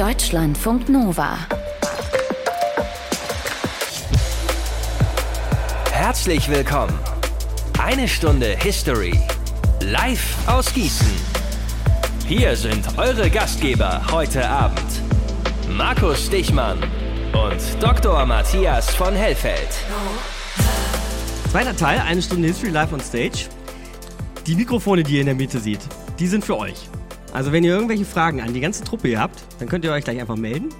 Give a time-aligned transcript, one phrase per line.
[0.00, 1.36] Deutschlandfunk Nova.
[5.92, 6.98] Herzlich willkommen.
[7.78, 9.12] Eine Stunde History.
[9.82, 11.06] Live aus Gießen.
[12.26, 14.90] Hier sind eure Gastgeber heute Abend.
[15.68, 16.78] Markus Stichmann
[17.34, 18.24] und Dr.
[18.24, 19.68] Matthias von Hellfeld.
[21.50, 23.50] Zweiter Teil, eine Stunde History live on Stage.
[24.46, 25.80] Die Mikrofone, die ihr in der Mitte seht,
[26.18, 26.88] die sind für euch.
[27.32, 30.04] Also wenn ihr irgendwelche Fragen an die ganze Truppe hier habt, dann könnt ihr euch
[30.04, 30.70] gleich einfach melden.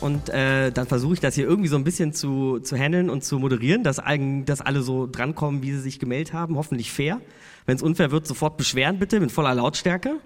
[0.00, 3.24] Und äh, dann versuche ich das hier irgendwie so ein bisschen zu, zu handeln und
[3.24, 6.56] zu moderieren, dass, allen, dass alle so drankommen, wie sie sich gemeldet haben.
[6.56, 7.20] Hoffentlich fair.
[7.66, 10.20] Wenn es unfair wird, sofort beschweren bitte mit voller Lautstärke.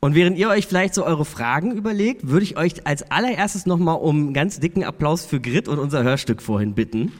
[0.00, 3.96] Und während ihr euch vielleicht so eure Fragen überlegt, würde ich euch als allererstes nochmal
[3.96, 7.10] um einen ganz dicken Applaus für Grit und unser Hörstück vorhin bitten.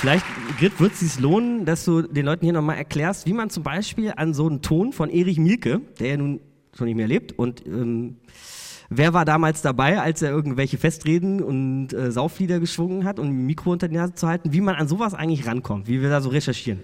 [0.00, 0.24] Vielleicht,
[0.60, 3.64] Grit, wird es sich lohnen, dass du den Leuten hier nochmal erklärst, wie man zum
[3.64, 6.40] Beispiel an so einen Ton von Erich Mielke, der ja nun
[6.72, 8.18] schon nicht mehr lebt, und ähm,
[8.90, 13.46] wer war damals dabei, als er irgendwelche Festreden und äh, Saufflieder geschwungen hat, um ein
[13.46, 16.20] Mikro unter die Nase zu halten, wie man an sowas eigentlich rankommt, wie wir da
[16.20, 16.78] so recherchieren?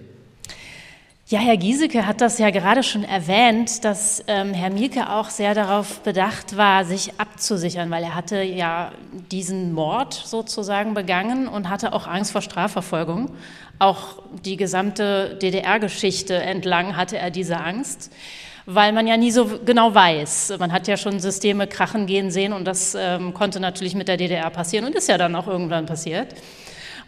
[1.27, 5.55] Ja, Herr Giesecke hat das ja gerade schon erwähnt, dass ähm, Herr Mielke auch sehr
[5.55, 8.91] darauf bedacht war, sich abzusichern, weil er hatte ja
[9.31, 13.31] diesen Mord sozusagen begangen und hatte auch Angst vor Strafverfolgung.
[13.79, 18.13] Auch die gesamte DDR-Geschichte entlang hatte er diese Angst,
[18.67, 20.53] weil man ja nie so genau weiß.
[20.59, 24.17] Man hat ja schon Systeme krachen gehen sehen und das ähm, konnte natürlich mit der
[24.17, 26.35] DDR passieren und ist ja dann auch irgendwann passiert.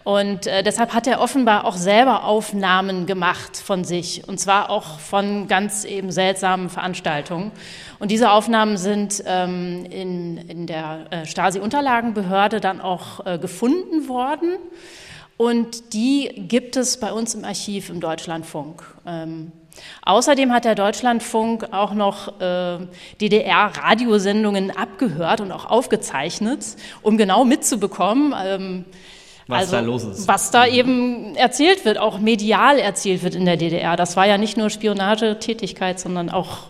[0.08, 4.99] Und äh, deshalb hat er offenbar auch selber Aufnahmen gemacht von sich, und zwar auch
[4.99, 7.52] von ganz eben seltsamen Veranstaltungen.
[7.99, 14.55] Und diese Aufnahmen sind ähm, in, in der äh, Stasi-Unterlagenbehörde dann auch äh, gefunden worden.
[15.36, 18.86] Und die gibt es bei uns im Archiv im Deutschlandfunk.
[19.05, 19.52] Ähm,
[20.03, 22.80] Außerdem hat der Deutschlandfunk auch noch äh,
[23.21, 26.65] DDR-Radiosendungen abgehört und auch aufgezeichnet,
[27.03, 28.86] um genau mitzubekommen, ähm,
[29.47, 30.27] was also, da los ist.
[30.27, 33.95] Was da eben erzählt wird, auch medial erzählt wird in der DDR.
[33.95, 36.67] Das war ja nicht nur Spionagetätigkeit, sondern auch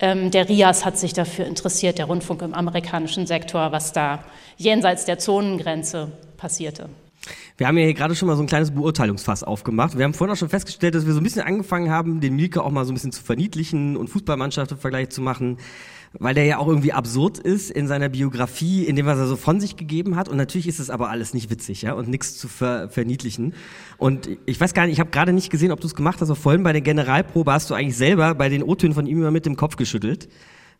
[0.00, 4.24] ähm, der RIAS hat sich dafür interessiert, der Rundfunk im amerikanischen Sektor, was da
[4.56, 6.88] jenseits der Zonengrenze passierte.
[7.56, 9.96] Wir haben ja hier gerade schon mal so ein kleines Beurteilungsfass aufgemacht.
[9.96, 12.62] Wir haben vorhin auch schon festgestellt, dass wir so ein bisschen angefangen haben, den Milke
[12.62, 15.58] auch mal so ein bisschen zu verniedlichen und Fußballmannschaften Vergleich zu machen
[16.18, 19.36] weil der ja auch irgendwie absurd ist in seiner Biografie, in dem, was er so
[19.36, 20.28] von sich gegeben hat.
[20.28, 23.54] Und natürlich ist es aber alles nicht witzig, ja, und nichts zu ver verniedlichen.
[23.98, 26.30] Und ich weiß gar nicht, ich habe gerade nicht gesehen, ob du es gemacht hast,
[26.30, 29.30] aber vorhin bei der Generalprobe hast du eigentlich selber bei den O-Tönen von ihm immer
[29.30, 30.28] mit dem Kopf geschüttelt.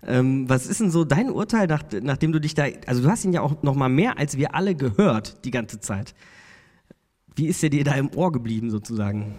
[0.07, 3.25] Ähm, was ist denn so dein Urteil, nach, nachdem du dich da, also du hast
[3.25, 6.15] ihn ja auch noch mal mehr als wir alle gehört die ganze Zeit.
[7.35, 9.35] Wie ist der dir da im Ohr geblieben sozusagen?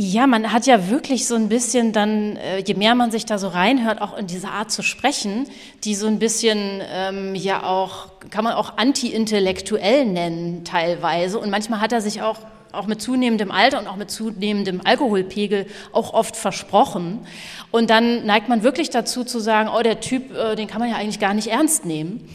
[0.00, 3.36] Ja, man hat ja wirklich so ein bisschen dann, äh, je mehr man sich da
[3.36, 5.48] so reinhört, auch in diese Art zu sprechen,
[5.82, 11.40] die so ein bisschen ähm, ja auch, kann man auch anti-intellektuell nennen teilweise.
[11.40, 12.38] Und manchmal hat er sich auch
[12.70, 17.26] auch mit zunehmendem Alter und auch mit zunehmendem Alkoholpegel auch oft versprochen.
[17.72, 20.90] Und dann neigt man wirklich dazu zu sagen, oh, der Typ, äh, den kann man
[20.90, 22.28] ja eigentlich gar nicht ernst nehmen.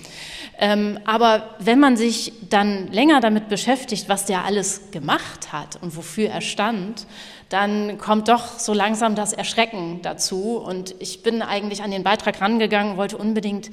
[0.60, 5.96] Ähm, aber wenn man sich dann länger damit beschäftigt, was der alles gemacht hat und
[5.96, 7.08] wofür er stand,
[7.54, 10.58] dann kommt doch so langsam das Erschrecken dazu.
[10.58, 13.70] Und ich bin eigentlich an den Beitrag rangegangen, wollte unbedingt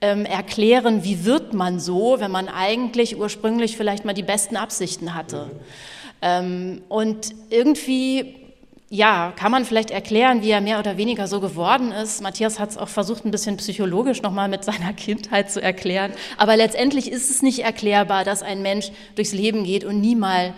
[0.00, 5.14] ähm, erklären, wie wird man so, wenn man eigentlich ursprünglich vielleicht mal die besten Absichten
[5.14, 5.50] hatte.
[6.22, 8.36] Ähm, und irgendwie
[8.88, 12.22] ja, kann man vielleicht erklären, wie er mehr oder weniger so geworden ist.
[12.22, 16.12] Matthias hat es auch versucht, ein bisschen psychologisch nochmal mit seiner Kindheit zu erklären.
[16.36, 20.54] Aber letztendlich ist es nicht erklärbar, dass ein Mensch durchs Leben geht und nie mal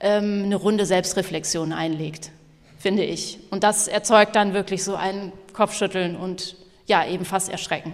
[0.00, 2.30] ähm, eine runde Selbstreflexion einlegt,
[2.78, 3.38] finde ich.
[3.50, 7.92] Und das erzeugt dann wirklich so ein Kopfschütteln und ja, eben fast Erschrecken.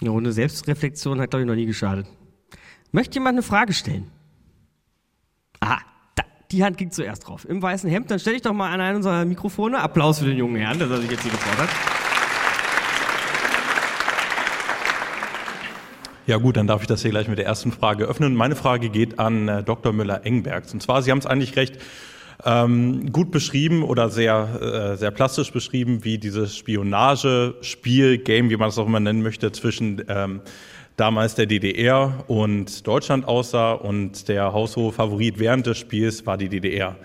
[0.00, 2.06] Eine runde Selbstreflexion hat, glaube ich, noch nie geschadet.
[2.92, 4.10] Möchte jemand eine Frage stellen?
[5.60, 5.78] Aha,
[6.14, 7.46] da, die Hand ging zuerst drauf.
[7.48, 9.78] Im weißen Hemd, dann stelle ich doch mal an einen unserer Mikrofone.
[9.80, 12.03] Applaus für den jungen Herrn, der sich jetzt hier gefordert hat.
[16.26, 18.34] Ja gut, dann darf ich das hier gleich mit der ersten Frage öffnen.
[18.34, 19.92] Meine Frage geht an äh, Dr.
[19.92, 20.72] Müller-Engbergs.
[20.72, 21.76] Und zwar, Sie haben es eigentlich recht
[22.46, 28.70] ähm, gut beschrieben oder sehr, äh, sehr plastisch beschrieben, wie dieses Spionagespiel, Game, wie man
[28.70, 30.40] es auch immer nennen möchte, zwischen ähm,
[30.96, 33.72] damals der DDR und Deutschland aussah.
[33.72, 36.96] Und der haushohe Favorit während des Spiels war die DDR.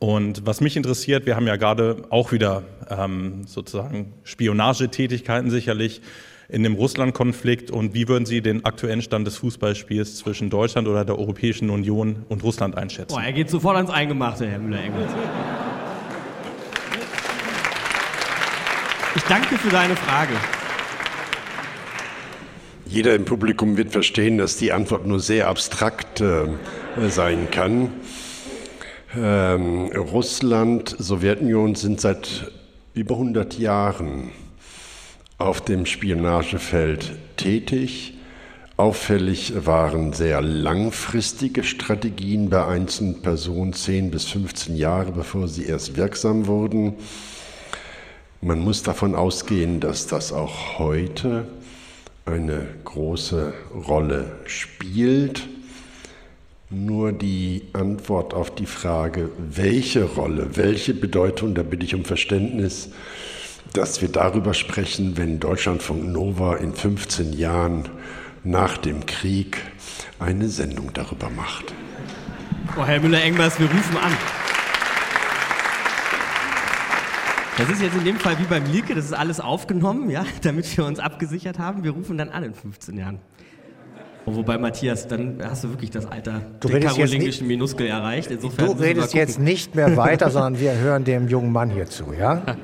[0.00, 6.02] Und was mich interessiert, wir haben ja gerade auch wieder ähm, sozusagen Spionagetätigkeiten sicherlich
[6.48, 11.04] in dem Russland-Konflikt und wie würden Sie den aktuellen Stand des Fußballspiels zwischen Deutschland oder
[11.04, 13.14] der Europäischen Union und Russland einschätzen?
[13.14, 15.10] Boah, er geht sofort ans Eingemachte, Herr Müller-Engels.
[19.16, 20.34] Ich danke für deine Frage.
[22.84, 26.46] Jeder im Publikum wird verstehen, dass die Antwort nur sehr abstrakt äh,
[27.08, 27.90] sein kann.
[29.16, 32.52] Ähm, Russland, Sowjetunion sind seit
[32.94, 34.30] über 100 Jahren
[35.38, 38.14] auf dem Spionagefeld tätig.
[38.76, 45.96] Auffällig waren sehr langfristige Strategien bei einzelnen Personen, 10 bis 15 Jahre bevor sie erst
[45.96, 46.94] wirksam wurden.
[48.42, 51.46] Man muss davon ausgehen, dass das auch heute
[52.26, 53.54] eine große
[53.88, 55.48] Rolle spielt.
[56.68, 62.90] Nur die Antwort auf die Frage, welche Rolle, welche Bedeutung, da bitte ich um Verständnis,
[63.72, 67.88] dass wir darüber sprechen, wenn Deutschlandfunk Nova in 15 Jahren
[68.44, 69.58] nach dem Krieg
[70.18, 71.74] eine Sendung darüber macht.
[72.78, 74.12] Oh, Herr Müller-Engmers, wir rufen an.
[77.58, 80.76] Das ist jetzt in dem Fall wie beim Mielke, das ist alles aufgenommen, ja, damit
[80.76, 81.84] wir uns abgesichert haben.
[81.84, 83.18] Wir rufen dann an in 15 Jahren.
[84.26, 88.30] Oh, wobei, Matthias, dann hast du wirklich das Alter du der karolingischen Minuskel erreicht.
[88.30, 92.12] Insofern du redest jetzt nicht mehr weiter, sondern wir hören dem jungen Mann hier zu,
[92.12, 92.42] ja?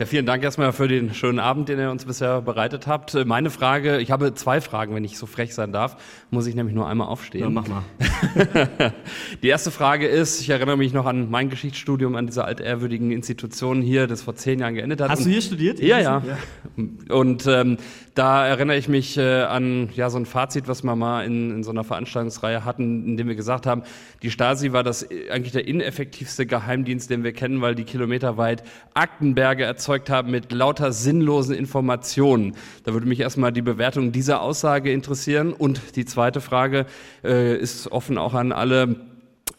[0.00, 3.14] Ja, vielen Dank erstmal für den schönen Abend, den ihr uns bisher bereitet habt.
[3.26, 5.98] Meine Frage, ich habe zwei Fragen, wenn ich so frech sein darf,
[6.30, 7.42] muss ich nämlich nur einmal aufstehen.
[7.42, 7.82] Ja, mach mal.
[9.42, 13.82] Die erste Frage ist, ich erinnere mich noch an mein Geschichtsstudium, an diese altehrwürdigen Institutionen
[13.82, 15.10] hier, das vor zehn Jahren geendet hat.
[15.10, 15.80] Hast Und, du hier studiert?
[15.80, 16.22] Ja, ja.
[16.26, 17.14] ja.
[17.14, 17.76] Und ähm,
[18.14, 21.62] da erinnere ich mich äh, an ja, so ein Fazit, was wir mal in, in
[21.62, 23.82] so einer Veranstaltungsreihe hatten, in dem wir gesagt haben,
[24.22, 28.64] die Stasi war das äh, eigentlich der ineffektivste Geheimdienst, den wir kennen, weil die kilometerweit
[28.94, 32.56] Aktenberge erzeugt haben mit lauter sinnlosen Informationen.
[32.84, 35.52] Da würde mich erstmal die Bewertung dieser Aussage interessieren.
[35.52, 36.86] Und die zweite Frage
[37.22, 38.96] äh, ist offen auch an alle.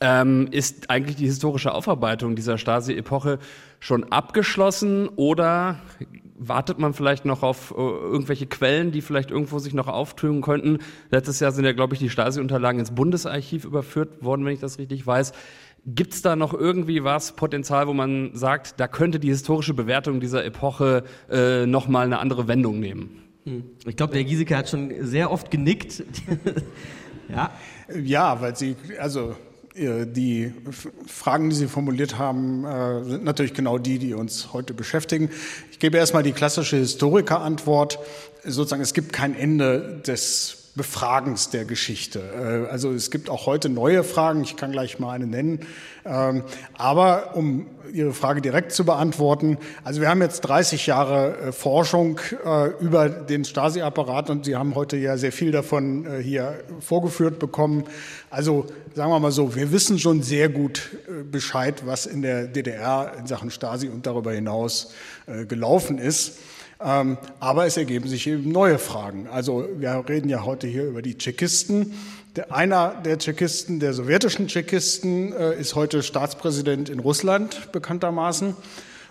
[0.03, 3.38] Ähm, ist eigentlich die historische Aufarbeitung dieser Stasi-Epoche
[3.80, 5.80] schon abgeschlossen oder
[6.43, 10.79] wartet man vielleicht noch auf äh, irgendwelche Quellen, die vielleicht irgendwo sich noch auftun könnten.
[11.11, 14.79] Letztes Jahr sind ja, glaube ich, die Stasi-Unterlagen ins Bundesarchiv überführt worden, wenn ich das
[14.79, 15.33] richtig weiß.
[15.85, 20.19] Gibt es da noch irgendwie was, Potenzial, wo man sagt, da könnte die historische Bewertung
[20.19, 23.21] dieser Epoche äh, nochmal eine andere Wendung nehmen?
[23.45, 23.63] Hm.
[23.85, 26.03] Ich glaube, der Giesecke hat schon sehr oft genickt.
[27.29, 27.51] ja.
[28.03, 29.35] Ja, weil sie, also
[29.75, 30.53] die
[31.07, 35.29] Fragen, die Sie formuliert haben, äh, sind natürlich genau die, die uns heute beschäftigen.
[35.71, 38.00] Ich gebe erstmal die klassische Historikerantwort.
[38.44, 42.19] Sozusagen, es gibt kein Ende des Befragens der Geschichte.
[42.68, 45.59] Äh, also es gibt auch heute neue Fragen, ich kann gleich mal eine nennen.
[46.06, 46.44] Ähm,
[46.77, 52.21] aber um Ihre Frage direkt zu beantworten, also wir haben jetzt 30 Jahre äh, Forschung
[52.45, 57.83] äh, über den Stasi-Apparat und Sie haben heute ja sehr viel davon hier vorgeführt bekommen.
[58.29, 58.65] Also
[58.95, 60.89] sagen wir mal so, wir wissen schon sehr gut
[61.29, 64.94] Bescheid, was in der DDR in Sachen Stasi und darüber hinaus
[65.47, 66.38] gelaufen ist.
[66.83, 69.27] Ähm, aber es ergeben sich eben neue Fragen.
[69.31, 71.93] Also wir reden ja heute hier über die Tschechisten.
[72.35, 78.55] Der, einer der Tschechisten, der sowjetischen Tschechisten, äh, ist heute Staatspräsident in Russland bekanntermaßen.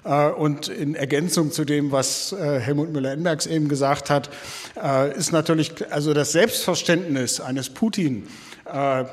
[0.05, 4.31] Äh, und in Ergänzung zu dem, was äh, Helmut Müller-Enbergs eben gesagt hat,
[5.15, 8.27] ist natürlich also das Selbstverständnis eines Putin,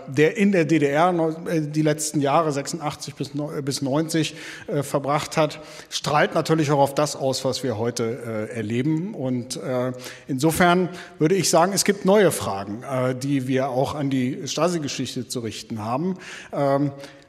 [0.08, 1.14] der in der DDR
[1.48, 3.32] äh, die letzten Jahre 86 bis,
[3.64, 4.36] bis 90
[4.68, 5.60] äh, verbracht hat,
[5.90, 9.14] strahlt natürlich auch auf das aus, was wir heute erleben.
[9.14, 9.60] Und
[10.28, 12.84] insofern würde ich sagen, es gibt neue Fragen,
[13.22, 16.18] die wir auch an die Stasi-Geschichte zu richten haben.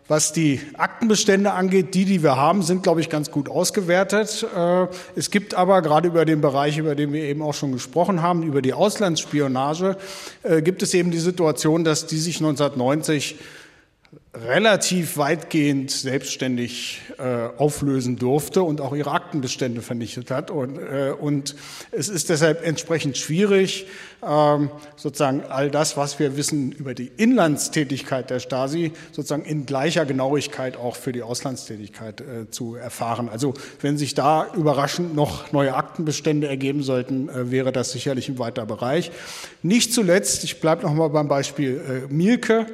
[0.09, 4.47] Was die Aktenbestände angeht, die, die wir haben, sind, glaube ich, ganz gut ausgewertet.
[4.57, 8.23] Äh, es gibt aber gerade über den Bereich, über den wir eben auch schon gesprochen
[8.23, 9.99] haben, über die Auslandsspionage,
[10.45, 13.37] äh, gibt es eben die Situation, dass die sich 1990
[14.47, 20.50] relativ weitgehend selbstständig äh, auflösen durfte und auch ihre Aktenbestände vernichtet hat.
[20.50, 21.57] Und, äh, und
[21.90, 23.87] es ist deshalb entsprechend schwierig,
[24.26, 30.04] ähm, sozusagen all das, was wir wissen über die Inlandstätigkeit der Stasi, sozusagen in gleicher
[30.07, 33.28] Genauigkeit auch für die Auslandstätigkeit äh, zu erfahren.
[33.28, 38.38] Also wenn sich da überraschend noch neue Aktenbestände ergeben sollten, äh, wäre das sicherlich ein
[38.38, 39.11] weiter Bereich.
[39.62, 42.66] Nicht zuletzt, ich bleibe noch mal beim Beispiel äh, Mielke.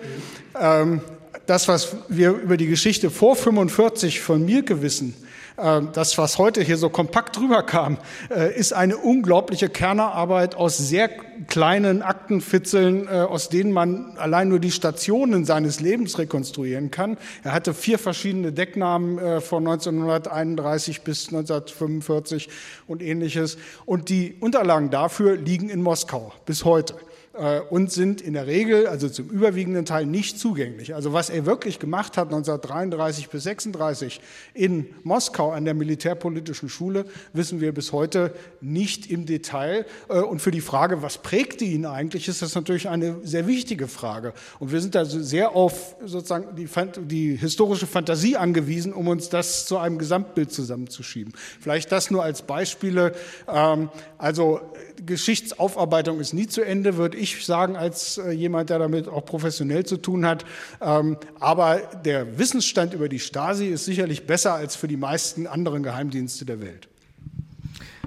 [0.59, 1.01] Ähm,
[1.47, 5.15] das, was wir über die Geschichte vor 45 von Mirke wissen,
[5.57, 7.99] ähm, das, was heute hier so kompakt rüberkam,
[8.29, 11.09] äh, ist eine unglaubliche Kernerarbeit aus sehr
[11.47, 17.19] kleinen Aktenfitzeln, äh, aus denen man allein nur die Stationen seines Lebens rekonstruieren kann.
[17.45, 22.49] Er hatte vier verschiedene Decknamen äh, von 1931 bis 1945
[22.89, 23.57] und ähnliches.
[23.87, 26.97] Und die Unterlagen dafür liegen in Moskau bis heute.
[27.35, 30.95] Äh, und sind in der Regel, also zum überwiegenden Teil, nicht zugänglich.
[30.95, 34.21] Also was er wirklich gemacht hat 1933 bis 36
[34.55, 39.85] in Moskau an der Militärpolitischen Schule, wissen wir bis heute nicht im Detail.
[40.09, 43.89] Äh, und für die Frage, was prägte ihn eigentlich, ist das natürlich eine sehr wichtige
[43.89, 44.33] Frage.
[44.61, 46.69] Und wir sind da sehr auf sozusagen die,
[47.05, 51.33] die historische Fantasie angewiesen, um uns das zu einem Gesamtbild zusammenzuschieben.
[51.61, 53.13] Vielleicht das nur als Beispiele.
[53.49, 53.89] Ähm,
[54.19, 54.61] also
[55.07, 59.85] Geschichtsaufarbeitung ist nie zu Ende, würde ich sagen, als äh, jemand, der damit auch professionell
[59.85, 60.45] zu tun hat.
[60.81, 65.83] Ähm, aber der Wissensstand über die Stasi ist sicherlich besser als für die meisten anderen
[65.83, 66.89] Geheimdienste der Welt.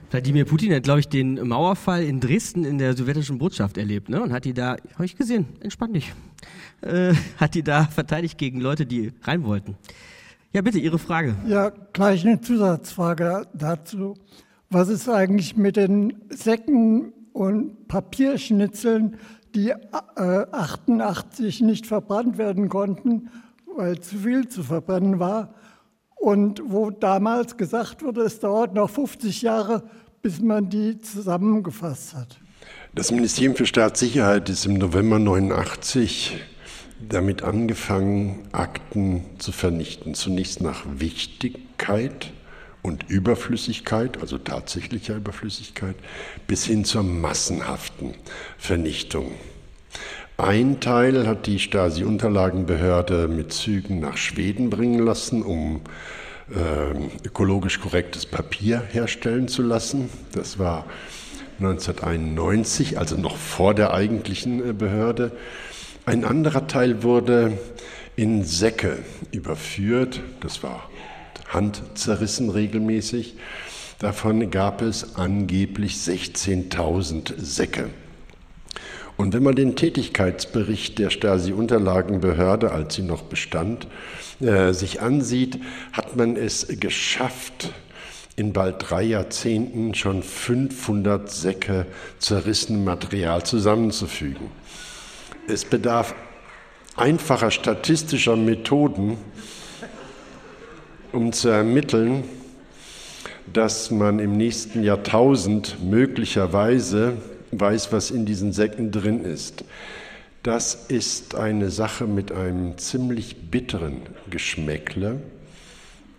[0.09, 4.21] Wladimir Putin hat, glaube ich, den Mauerfall in Dresden in der sowjetischen Botschaft erlebt ne?
[4.21, 6.13] und hat die da, habe ich gesehen, entspann dich,
[6.81, 9.75] äh, hat die da verteidigt gegen Leute, die rein wollten.
[10.53, 11.35] Ja, bitte, Ihre Frage.
[11.45, 14.15] Ja, gleich eine Zusatzfrage dazu.
[14.69, 19.17] Was ist eigentlich mit den Säcken und Papierschnitzeln,
[19.55, 19.75] die äh,
[20.51, 23.29] 88 nicht verbrannt werden konnten,
[23.77, 25.53] weil zu viel zu verbrennen war?
[26.17, 29.83] Und wo damals gesagt wurde, es dauert noch 50 Jahre,
[30.21, 32.39] bis man die zusammengefasst hat.
[32.93, 36.41] Das Ministerium für Staatssicherheit ist im November 89
[37.07, 40.15] damit angefangen, Akten zu vernichten.
[40.15, 42.33] Zunächst nach Wichtigkeit
[42.87, 45.95] und Überflüssigkeit, also tatsächlicher Überflüssigkeit,
[46.47, 48.13] bis hin zur massenhaften
[48.57, 49.33] Vernichtung.
[50.37, 55.81] Ein Teil hat die Stasi-Unterlagenbehörde mit Zügen nach Schweden bringen lassen, um
[56.49, 60.09] äh, ökologisch korrektes Papier herstellen zu lassen.
[60.31, 60.85] Das war
[61.59, 65.31] 1991, also noch vor der eigentlichen äh, Behörde.
[66.05, 67.57] Ein anderer Teil wurde
[68.15, 68.99] in Säcke
[69.31, 70.21] überführt.
[70.39, 70.89] Das war
[71.47, 73.35] handzerrissen regelmäßig.
[73.99, 77.89] Davon gab es angeblich 16.000 Säcke.
[79.17, 83.87] Und wenn man den Tätigkeitsbericht der Stasi-Unterlagenbehörde, als sie noch bestand,
[84.39, 85.59] äh, sich ansieht,
[85.91, 87.73] hat man es geschafft,
[88.35, 91.87] in bald drei Jahrzehnten schon 500 Säcke
[92.19, 94.51] zerrissenem Material zusammenzufügen.
[95.47, 96.13] Es bedarf
[96.95, 99.17] einfacher statistischer Methoden,
[101.17, 102.23] um zu ermitteln,
[103.51, 107.17] dass man im nächsten Jahrtausend möglicherweise
[107.51, 109.63] weiß, was in diesen Säcken drin ist.
[110.43, 115.19] Das ist eine Sache mit einem ziemlich bitteren Geschmäckle,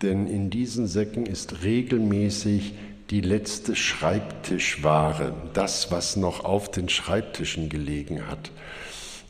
[0.01, 2.73] denn in diesen Säcken ist regelmäßig
[3.09, 8.51] die letzte Schreibtischware, das, was noch auf den Schreibtischen gelegen hat,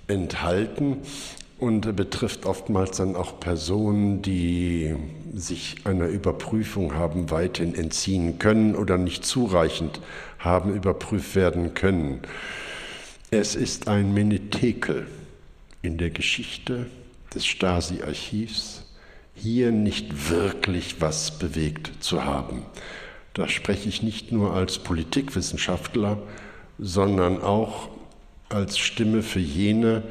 [0.08, 0.98] enthalten
[1.60, 4.96] und betrifft oftmals dann auch Personen, die
[5.40, 10.02] sich einer Überprüfung haben weithin entziehen können oder nicht zureichend
[10.38, 12.22] haben überprüft werden können.
[13.32, 15.08] Es ist ein Menetekel
[15.82, 16.88] in der Geschichte
[17.34, 18.86] des Stasi-Archivs,
[19.36, 22.64] hier nicht wirklich was bewegt zu haben.
[23.34, 26.18] Da spreche ich nicht nur als Politikwissenschaftler,
[26.78, 27.90] sondern auch
[28.50, 30.04] als Stimme für jene,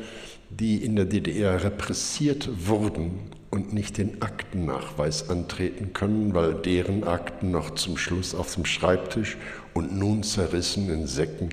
[0.48, 7.50] die in der DDR repressiert wurden und nicht den Aktennachweis antreten können, weil deren Akten
[7.50, 9.36] noch zum Schluss auf dem Schreibtisch
[9.74, 11.50] und nun zerrissen in Säcken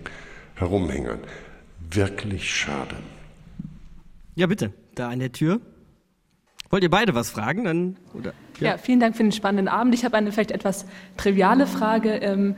[0.56, 1.20] herumhängen.
[1.92, 2.96] Wirklich schade.
[4.36, 5.62] Ja, bitte, da an der Tür.
[6.70, 7.64] Wollt ihr beide was fragen?
[7.64, 8.72] Dann, oder, ja.
[8.72, 9.94] ja vielen Dank für den spannenden Abend.
[9.94, 10.86] Ich habe eine vielleicht etwas
[11.16, 12.16] triviale Frage.
[12.16, 12.56] Ähm, äh,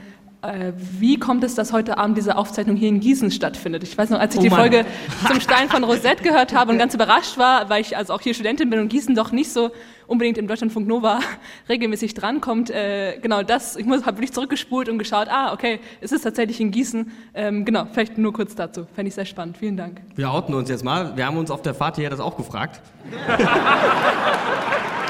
[0.78, 3.84] wie kommt es, dass heute Abend diese Aufzeichnung hier in Gießen stattfindet?
[3.84, 4.86] Ich weiß noch, als ich oh die Folge
[5.26, 8.34] zum Stein von Rosette gehört habe und ganz überrascht war, weil ich also auch hier
[8.34, 9.72] Studentin bin und Gießen doch nicht so
[10.06, 11.20] unbedingt im Deutschlandfunk Nova
[11.70, 12.70] regelmäßig drankommt.
[12.70, 16.72] Äh, genau das, ich habe wirklich zurückgespult und geschaut, ah, okay, es ist tatsächlich in
[16.72, 17.12] Gießen.
[17.34, 18.86] Ähm, genau, vielleicht nur kurz dazu.
[18.94, 19.58] Fände ich sehr spannend.
[19.58, 20.02] Vielen Dank.
[20.16, 21.18] Wir outen uns jetzt mal.
[21.18, 22.82] Wir haben uns auf der Fahrt hier das auch gefragt.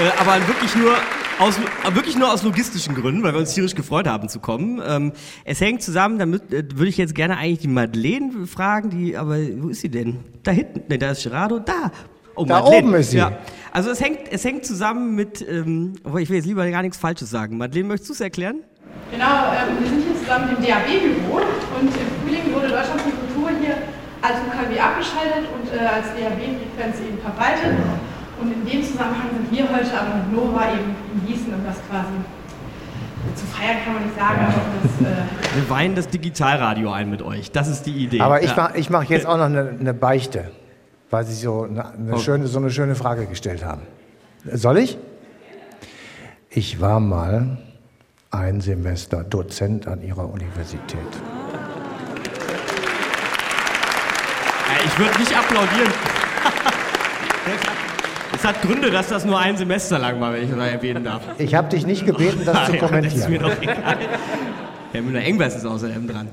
[0.00, 0.96] Äh, aber wirklich nur
[1.38, 1.58] aus,
[1.92, 4.82] wirklich nur aus logistischen Gründen, weil wir uns tierisch gefreut haben zu kommen.
[4.86, 5.12] Ähm,
[5.44, 9.36] es hängt zusammen, damit äh, würde ich jetzt gerne eigentlich die Madeleine fragen, die, aber
[9.58, 10.20] wo ist sie denn?
[10.42, 11.92] Da hinten, ne, da ist Gerardo, da.
[12.34, 12.86] Oh, da Madeleine.
[12.88, 13.18] oben ist sie.
[13.18, 13.38] Ja.
[13.72, 17.30] Also es hängt, es hängt zusammen mit, ähm, ich will jetzt lieber gar nichts Falsches
[17.30, 17.56] sagen.
[17.56, 18.60] Madeleine, möchtest du es erklären?
[19.12, 22.76] Genau, ähm, wir sind hier zusammen im DAB-Büro und im Frühling wurde
[24.24, 27.76] als UKW abgeschaltet und äh, als DAB-Frequenz eben verbreitet.
[28.44, 31.76] Und in dem Zusammenhang sind wir heute aber mit Nova eben in Gießen, um das
[31.88, 32.12] quasi
[33.34, 37.22] zu feiern kann man nicht sagen, aber das, äh Wir weihen das Digitalradio ein mit
[37.22, 37.52] euch.
[37.52, 38.20] Das ist die Idee.
[38.20, 38.56] Aber ich ja.
[38.56, 40.50] mache ich mach jetzt auch noch eine, eine Beichte,
[41.08, 42.18] weil Sie so eine, eine oh.
[42.18, 43.80] schöne, so eine schöne Frage gestellt haben.
[44.44, 44.98] Soll ich?
[46.50, 47.56] Ich war mal
[48.30, 50.98] ein Semester Dozent an Ihrer Universität.
[54.84, 55.90] Ich würde nicht applaudieren.
[58.44, 61.22] Es hat Gründe, dass das nur ein Semester lang war, wenn ich das erwähnen darf.
[61.38, 63.04] Ich habe dich nicht gebeten, das Nein, zu kommentieren.
[63.04, 63.98] Das ist mir doch egal.
[64.92, 66.28] Herr Müller-Engwers ist außerdem dran.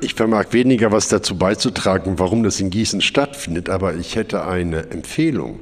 [0.00, 4.90] Ich vermag weniger was dazu beizutragen, warum das in Gießen stattfindet, aber ich hätte eine
[4.90, 5.60] Empfehlung.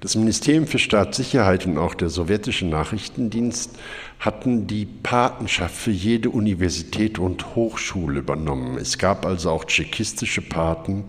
[0.00, 3.76] Das Ministerium für Staatssicherheit und auch der sowjetische Nachrichtendienst
[4.18, 8.78] hatten die Patenschaft für jede Universität und Hochschule übernommen.
[8.78, 11.06] Es gab also auch tschechistische Paten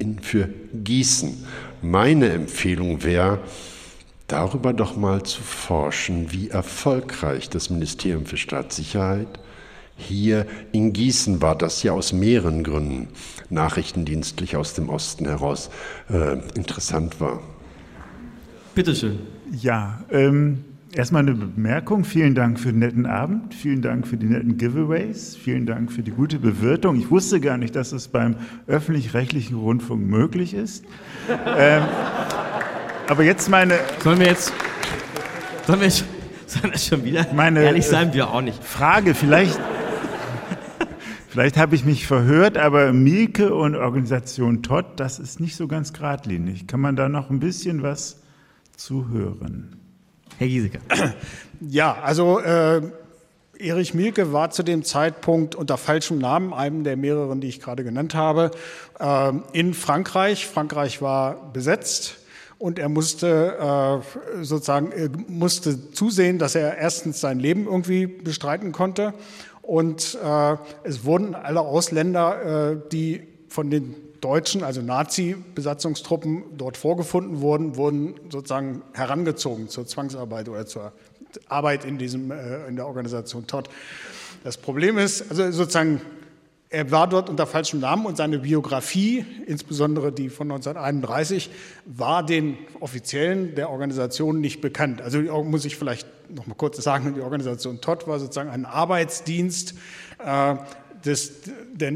[0.00, 1.44] in, für Gießen.
[1.82, 3.40] Meine Empfehlung wäre,
[4.26, 9.40] darüber doch mal zu forschen, wie erfolgreich das Ministerium für Staatssicherheit
[9.96, 13.08] hier in Gießen war, das ja aus mehreren Gründen
[13.50, 15.70] nachrichtendienstlich aus dem Osten heraus
[16.08, 17.42] äh, interessant war.
[18.74, 19.18] Bitteschön.
[19.52, 22.04] Ja, ähm, erstmal eine Bemerkung.
[22.04, 23.54] Vielen Dank für den netten Abend.
[23.54, 25.36] Vielen Dank für die netten Giveaways.
[25.36, 26.96] Vielen Dank für die gute Bewirtung.
[26.96, 30.84] Ich wusste gar nicht, dass es beim öffentlich-rechtlichen Rundfunk möglich ist.
[31.56, 31.82] ähm,
[33.08, 33.74] aber jetzt meine.
[34.02, 34.52] Sollen wir jetzt.
[35.66, 37.26] Sollen wir, sollen wir schon wieder?
[37.34, 38.62] Meine, Ehrlich sein wir auch nicht.
[38.62, 39.58] Frage, vielleicht.
[41.28, 45.92] Vielleicht habe ich mich verhört, aber Mieke und Organisation Todd, das ist nicht so ganz
[45.92, 46.66] geradlinig.
[46.66, 48.20] Kann man da noch ein bisschen was
[48.76, 49.79] zu hören.
[50.40, 50.80] Herr Giesecke.
[51.68, 52.80] Ja, also äh,
[53.58, 57.84] Erich Mielke war zu dem Zeitpunkt unter falschem Namen, einem der mehreren, die ich gerade
[57.84, 58.50] genannt habe,
[58.98, 60.46] äh, in Frankreich.
[60.46, 62.16] Frankreich war besetzt
[62.56, 64.02] und er musste
[64.38, 69.12] äh, sozusagen er musste zusehen, dass er erstens sein Leben irgendwie bestreiten konnte
[69.60, 77.40] und äh, es wurden alle Ausländer, äh, die von den Deutschen, also Nazi-Besatzungstruppen dort vorgefunden
[77.40, 80.92] wurden, wurden sozusagen herangezogen zur Zwangsarbeit oder zur
[81.48, 83.68] Arbeit in, diesem, äh, in der Organisation Todd.
[84.44, 86.00] Das Problem ist, also sozusagen,
[86.70, 91.50] er war dort unter falschem Namen und seine Biografie, insbesondere die von 1931,
[91.84, 95.02] war den Offiziellen der Organisation nicht bekannt.
[95.02, 99.74] Also muss ich vielleicht noch mal kurz sagen, die Organisation Todd war sozusagen ein Arbeitsdienst
[100.24, 100.54] äh,
[101.04, 101.42] des,
[101.72, 101.92] der,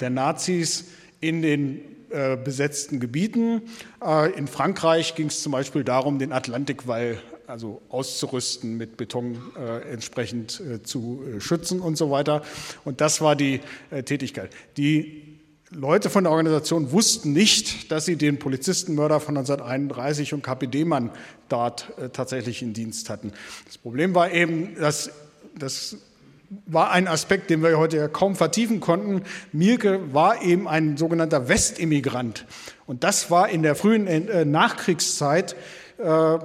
[0.00, 0.86] der Nazis,
[1.22, 1.80] in den
[2.10, 3.62] äh, besetzten Gebieten.
[4.04, 9.92] Äh, in Frankreich ging es zum Beispiel darum, den Atlantikwall also auszurüsten, mit Beton äh,
[9.92, 12.42] entsprechend äh, zu äh, schützen und so weiter.
[12.84, 14.50] Und das war die äh, Tätigkeit.
[14.76, 15.38] Die
[15.70, 21.10] Leute von der Organisation wussten nicht, dass sie den Polizistenmörder von 1931 und KPD-Mann
[21.48, 23.32] dort tatsächlich in Dienst hatten.
[23.64, 25.10] Das Problem war eben, dass
[25.58, 25.96] das
[26.66, 29.22] war ein Aspekt, den wir heute ja kaum vertiefen konnten.
[29.52, 32.46] Mielke war eben ein sogenannter Westimmigrant.
[32.86, 35.56] Und das war in der frühen äh, Nachkriegszeit
[35.98, 36.38] äh,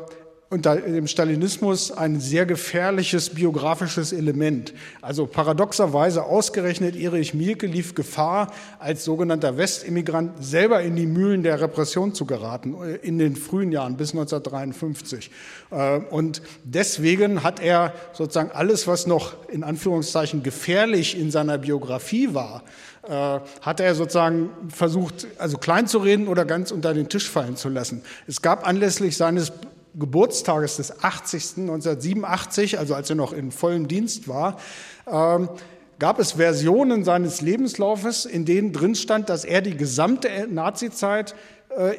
[0.50, 4.74] unter dem Stalinismus ein sehr gefährliches biografisches Element.
[5.02, 11.60] Also paradoxerweise ausgerechnet Erich Mielke lief Gefahr, als sogenannter Westimmigrant selber in die Mühlen der
[11.60, 15.32] Repression zu geraten, äh, in den frühen Jahren bis 1953.
[15.70, 22.34] Äh, und deswegen hat er sozusagen alles, was noch in Anführungszeichen gefährlich in seiner Biografie
[22.34, 22.64] war,
[23.04, 27.58] äh, hat er sozusagen versucht, also klein zu reden oder ganz unter den Tisch fallen
[27.58, 28.02] zu lassen.
[28.28, 29.52] Es gab anlässlich seines
[29.98, 31.58] Geburtstages des 80.
[31.58, 34.58] 1987, also als er noch in vollem Dienst war,
[35.08, 35.50] ähm,
[36.00, 41.34] gab es Versionen seines Lebenslaufes, in denen drin stand, dass er die gesamte Nazizeit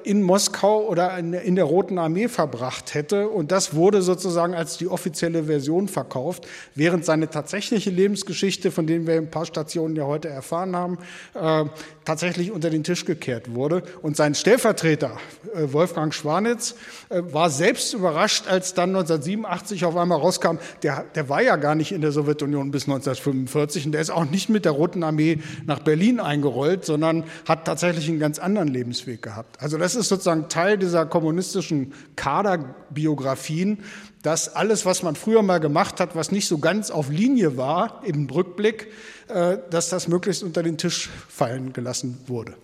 [0.03, 3.29] in Moskau oder in der Roten Armee verbracht hätte.
[3.29, 9.07] Und das wurde sozusagen als die offizielle Version verkauft, während seine tatsächliche Lebensgeschichte, von denen
[9.07, 10.99] wir ein paar Stationen ja heute erfahren haben,
[11.35, 11.65] äh,
[12.05, 13.83] tatsächlich unter den Tisch gekehrt wurde.
[14.03, 15.13] Und sein Stellvertreter,
[15.55, 16.75] äh, Wolfgang Schwanitz,
[17.11, 21.93] war selbst überrascht, als dann 1987 auf einmal rauskam, der, der war ja gar nicht
[21.93, 25.81] in der Sowjetunion bis 1945 und der ist auch nicht mit der Roten Armee nach
[25.81, 29.61] Berlin eingerollt, sondern hat tatsächlich einen ganz anderen Lebensweg gehabt.
[29.61, 33.81] Also das ist sozusagen Teil dieser kommunistischen Kaderbiografien,
[34.23, 38.03] dass alles, was man früher mal gemacht hat, was nicht so ganz auf Linie war
[38.05, 38.89] im Rückblick,
[39.29, 42.55] äh, dass das möglichst unter den Tisch fallen gelassen wurde.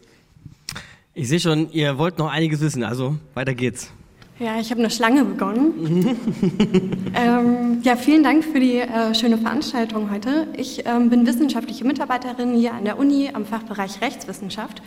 [1.15, 3.91] Ich sehe schon, ihr wollt noch einiges wissen, also weiter geht's.
[4.41, 6.19] Ja, ich habe eine Schlange begonnen.
[7.15, 10.49] ähm, ja, vielen Dank für die äh, schöne Veranstaltung heute.
[10.57, 14.83] Ich ähm, bin wissenschaftliche Mitarbeiterin hier an der Uni am Fachbereich Rechtswissenschaft.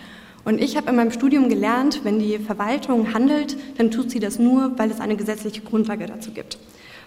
[0.47, 4.39] Und ich habe in meinem Studium gelernt, wenn die Verwaltung handelt, dann tut sie das
[4.39, 6.57] nur, weil es eine gesetzliche Grundlage dazu gibt.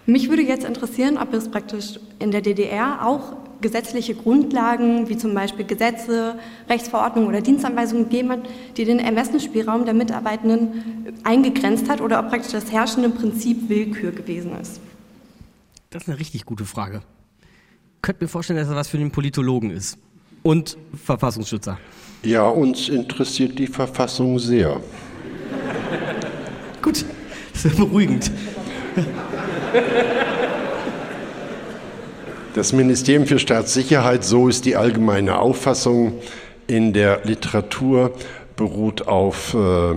[0.05, 5.33] Mich würde jetzt interessieren, ob es praktisch in der DDR auch gesetzliche Grundlagen wie zum
[5.33, 8.40] Beispiel Gesetze, Rechtsverordnungen oder Dienstanweisungen gegeben hat,
[8.76, 14.53] die den Ermessensspielraum der Mitarbeitenden eingegrenzt hat oder ob praktisch das herrschende Prinzip Willkür gewesen
[14.61, 14.83] ist.
[15.88, 17.00] Das ist eine richtig gute Frage.
[18.03, 19.96] Könnt mir vorstellen, dass das was für den Politologen ist
[20.42, 21.79] und Verfassungsschützer.
[22.22, 24.78] Ja, uns interessiert die Verfassung sehr.
[26.83, 27.06] Gut,
[27.54, 28.30] das ist beruhigend.
[32.54, 36.12] Das Ministerium für Staatssicherheit, so ist die allgemeine Auffassung
[36.66, 38.12] in der Literatur,
[38.54, 39.94] beruht auf äh,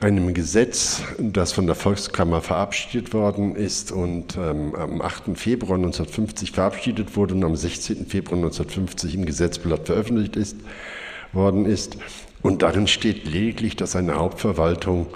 [0.00, 5.36] einem Gesetz, das von der Volkskammer verabschiedet worden ist und ähm, am 8.
[5.36, 8.06] Februar 1950 verabschiedet wurde und am 16.
[8.06, 10.56] Februar 1950 im Gesetzblatt veröffentlicht ist,
[11.34, 11.96] worden ist.
[12.42, 15.06] Und darin steht lediglich, dass eine Hauptverwaltung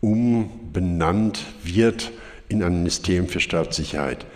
[0.00, 2.12] umbenannt wird
[2.48, 4.26] in ein Ministerium für Staatssicherheit.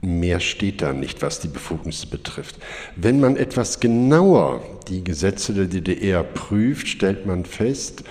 [0.00, 2.56] Mehr steht da nicht, was die Befugnisse betrifft.
[2.94, 8.04] Wenn man etwas genauer die Gesetze der DDR prüft, stellt man fest,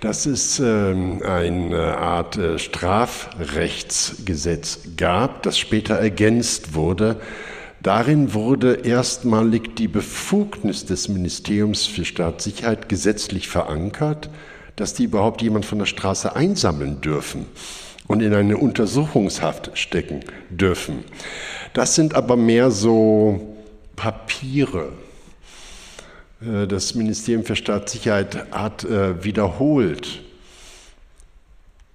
[0.00, 7.20] dass es ähm, eine Art äh, Strafrechtsgesetz gab, das später ergänzt wurde.
[7.82, 14.28] Darin wurde erstmalig die Befugnis des Ministeriums für Staatssicherheit gesetzlich verankert,
[14.76, 17.46] dass die überhaupt jemand von der Straße einsammeln dürfen
[18.06, 21.04] und in eine Untersuchungshaft stecken dürfen.
[21.72, 23.56] Das sind aber mehr so
[23.96, 24.92] Papiere.
[26.42, 30.22] Äh, das Ministerium für Staatssicherheit hat äh, wiederholt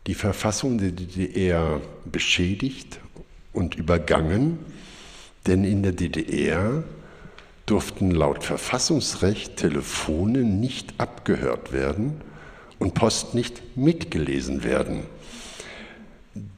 [0.07, 2.99] die Verfassung der DDR beschädigt
[3.53, 4.59] und übergangen,
[5.47, 6.83] denn in der DDR
[7.65, 12.21] durften laut Verfassungsrecht Telefone nicht abgehört werden
[12.79, 15.03] und Post nicht mitgelesen werden.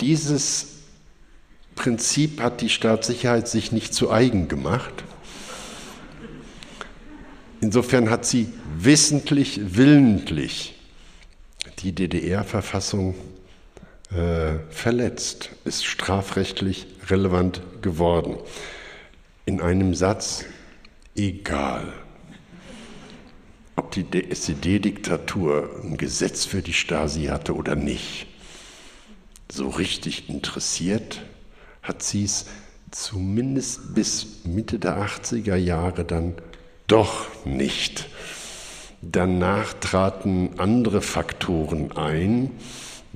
[0.02, 0.78] Dieses
[1.76, 5.04] Prinzip hat die Staatssicherheit sich nicht zu eigen gemacht.
[7.62, 10.76] Insofern hat sie wissentlich, willentlich
[11.80, 13.16] die DDR-Verfassung
[14.12, 18.38] äh, verletzt, ist strafrechtlich relevant geworden.
[19.48, 20.44] In einem Satz,
[21.16, 21.94] egal,
[23.78, 28.28] ob die SED-Diktatur ein Gesetz für die Stasi hatte oder nicht.
[29.50, 31.22] So richtig interessiert
[31.82, 32.48] hat sie es
[32.92, 36.34] zumindest bis Mitte der 80er Jahre dann
[36.88, 38.10] doch nicht.
[39.02, 42.52] Danach traten andere Faktoren ein,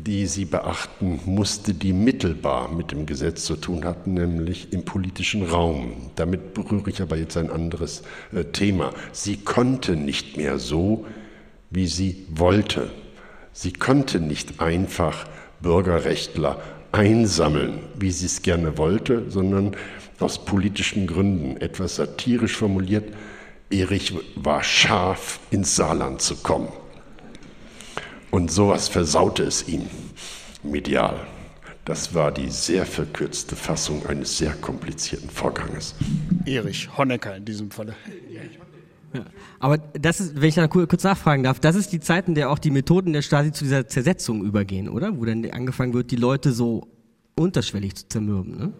[0.04, 5.44] die sie beachten musste, die mittelbar mit dem Gesetz zu tun hatten, nämlich im politischen
[5.44, 6.12] Raum.
[6.16, 8.94] Damit berühre ich aber jetzt ein anderes äh, Thema.
[9.12, 11.06] Sie konnte nicht mehr so,
[11.70, 12.90] wie sie wollte.
[13.54, 15.28] Sie konnte nicht einfach
[15.62, 16.60] Bürgerrechtler
[16.92, 19.76] einsammeln, wie sie es gerne wollte, sondern
[20.20, 21.58] aus politischen Gründen.
[21.58, 23.14] Etwas satirisch formuliert,
[23.70, 26.70] Erich war scharf, ins Saarland zu kommen.
[28.32, 29.84] Und sowas versaute es ihm
[30.64, 31.20] medial.
[31.86, 35.96] Das war die sehr verkürzte Fassung eines sehr komplizierten Vorganges.
[36.46, 37.96] Erich Honecker in diesem Falle.
[39.14, 39.26] Ja.
[39.60, 42.50] Aber das ist, wenn ich da kurz nachfragen darf, das ist die Zeit, in der
[42.50, 45.18] auch die Methoden der Stasi zu dieser Zersetzung übergehen, oder?
[45.18, 46.88] Wo dann angefangen wird, die Leute so
[47.36, 48.74] unterschwellig zu zermürben, ne?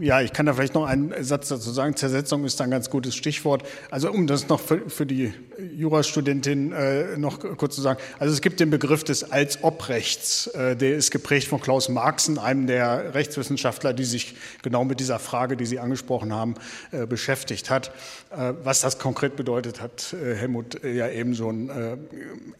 [0.00, 1.96] Ja, ich kann da vielleicht noch einen Satz dazu sagen.
[1.96, 3.64] Zersetzung ist ein ganz gutes Stichwort.
[3.90, 5.32] Also um das noch für, für die
[5.76, 7.98] Jurastudentin äh, noch kurz zu sagen.
[8.20, 10.46] Also es gibt den Begriff des Als-Ob-Rechts.
[10.48, 15.18] Äh, der ist geprägt von Klaus Marxen, einem der Rechtswissenschaftler, die sich genau mit dieser
[15.18, 16.54] Frage, die Sie angesprochen haben,
[16.92, 17.90] äh, beschäftigt hat.
[18.30, 21.70] Äh, was das konkret bedeutet, hat äh, Helmut äh, ja eben schon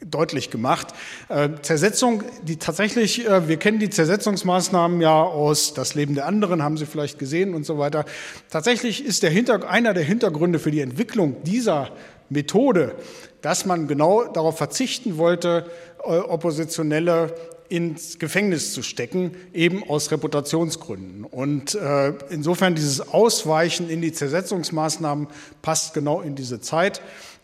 [0.05, 0.89] deutlich gemacht.
[1.63, 6.87] Zersetzung, die tatsächlich, wir kennen die Zersetzungsmaßnahmen ja aus Das Leben der anderen, haben Sie
[6.87, 8.05] vielleicht gesehen und so weiter.
[8.51, 11.91] Tatsächlich ist der Hinter einer der Hintergründe für die Entwicklung dieser
[12.31, 12.95] Methode,
[13.43, 15.67] dass man genau darauf verzichten wollte,
[15.99, 17.35] Oppositionelle
[17.69, 21.25] ins Gefängnis zu stecken, eben aus Reputationsgründen.
[21.25, 25.29] Und äh, insofern dieses Ausweichen in die Zersetzungsmaßnahmen
[25.63, 27.01] passt genau in diese Zeit.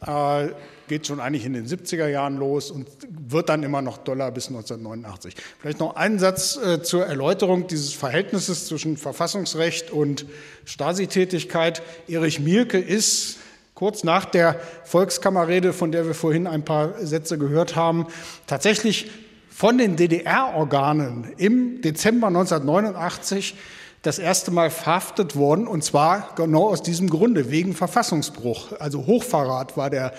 [0.06, 0.48] Äh,
[0.88, 4.48] geht schon eigentlich in den 70er Jahren los und wird dann immer noch doller bis
[4.48, 5.34] 1989.
[5.58, 10.26] Vielleicht noch einen Satz äh, zur Erläuterung dieses Verhältnisses zwischen Verfassungsrecht und
[10.66, 11.82] Stasi-Tätigkeit.
[12.06, 13.38] Erich Mielke ist
[13.74, 18.06] kurz nach der Volkskammerrede, von der wir vorhin ein paar Sätze gehört haben,
[18.46, 19.10] tatsächlich
[19.54, 23.54] von den DDR-Organen im Dezember 1989
[24.02, 28.72] das erste Mal verhaftet worden, und zwar genau aus diesem Grunde, wegen Verfassungsbruch.
[28.80, 30.12] Also Hochverrat war der,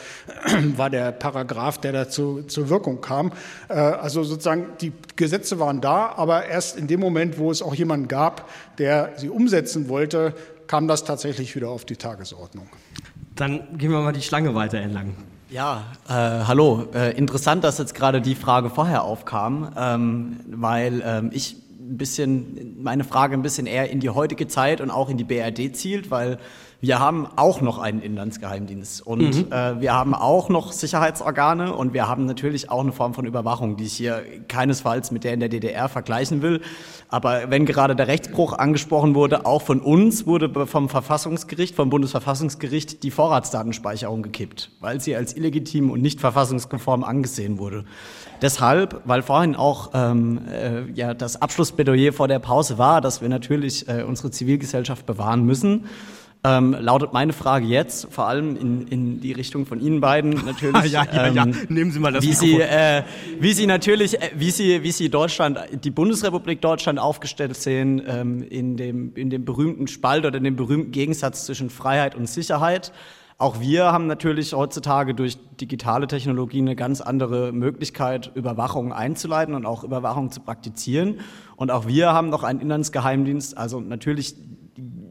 [0.77, 3.33] war der Paragraph, der dazu zur Wirkung kam.
[3.67, 7.75] Äh, also sozusagen, die Gesetze waren da, aber erst in dem Moment, wo es auch
[7.75, 10.33] jemanden gab, der sie umsetzen wollte,
[10.67, 12.69] kam das tatsächlich wieder auf die Tagesordnung.
[13.35, 15.13] Dann gehen wir mal die Schlange weiter entlang.
[15.49, 16.87] Ja, äh, hallo.
[16.93, 22.81] Äh, interessant, dass jetzt gerade die Frage vorher aufkam, ähm, weil ähm, ich ein bisschen,
[22.81, 26.09] meine Frage ein bisschen eher in die heutige Zeit und auch in die BRD zielt,
[26.09, 26.39] weil
[26.85, 29.51] wir haben auch noch einen Inlandsgeheimdienst und mhm.
[29.51, 33.75] äh, wir haben auch noch Sicherheitsorgane und wir haben natürlich auch eine Form von Überwachung,
[33.75, 36.61] die ich hier keinesfalls mit der in der DDR vergleichen will.
[37.09, 43.01] Aber wenn gerade der Rechtsbruch angesprochen wurde, auch von uns wurde vom Verfassungsgericht, vom Bundesverfassungsgericht
[43.01, 47.85] die Vorratsdatenspeicherung gekippt, weil sie als illegitim und nicht verfassungskonform angesehen wurde.
[48.41, 53.29] Deshalb, weil vorhin auch ähm, äh, ja, das Abschlussplädoyer vor der Pause war, dass wir
[53.29, 55.85] natürlich äh, unsere Zivilgesellschaft bewahren müssen,
[56.45, 60.91] ähm, lautet meine Frage jetzt, vor allem in, in die Richtung von Ihnen beiden natürlich.
[60.91, 61.43] ja, ja, ja.
[61.43, 63.01] Ähm, Nehmen Sie mal das wie Sie, äh,
[63.39, 68.43] wie Sie natürlich, äh, wie Sie, wie Sie Deutschland, die Bundesrepublik Deutschland aufgestellt sehen ähm,
[68.43, 72.91] in dem in dem berühmten Spalt oder in dem berühmten Gegensatz zwischen Freiheit und Sicherheit.
[73.37, 79.65] Auch wir haben natürlich heutzutage durch digitale Technologie eine ganz andere Möglichkeit, Überwachung einzuleiten und
[79.65, 81.19] auch Überwachung zu praktizieren.
[81.57, 84.35] Und auch wir haben noch einen Inlandsgeheimdienst, also natürlich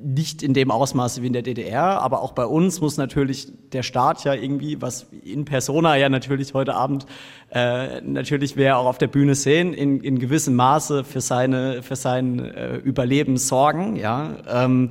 [0.05, 3.83] nicht in dem Ausmaße wie in der DDR, aber auch bei uns muss natürlich der
[3.83, 7.07] Staat ja irgendwie, was in Persona ja natürlich heute Abend
[7.51, 11.97] äh, natürlich wir auch auf der Bühne sehen, in, in gewissem Maße für seine für
[11.97, 14.37] sein äh, Überleben sorgen, ja.
[14.49, 14.91] Ähm,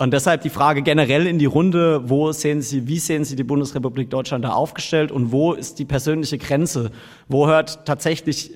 [0.00, 3.44] und deshalb die Frage generell in die Runde, wo sehen Sie, wie sehen Sie die
[3.44, 6.90] Bundesrepublik Deutschland da aufgestellt und wo ist die persönliche Grenze?
[7.28, 8.50] Wo hört tatsächlich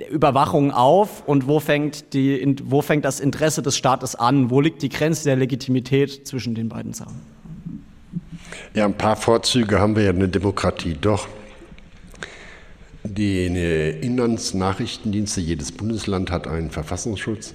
[0.00, 4.48] äh, Überwachung auf und wo fängt, die, wo fängt das Interesse des Staates an?
[4.48, 7.20] Wo liegt die Grenze der Legitimität zwischen den beiden Sachen?
[8.72, 11.28] Ja, ein paar Vorzüge haben wir ja in der Demokratie doch.
[13.04, 17.52] Die Inlandsnachrichtendienste, jedes Bundesland hat einen Verfassungsschutz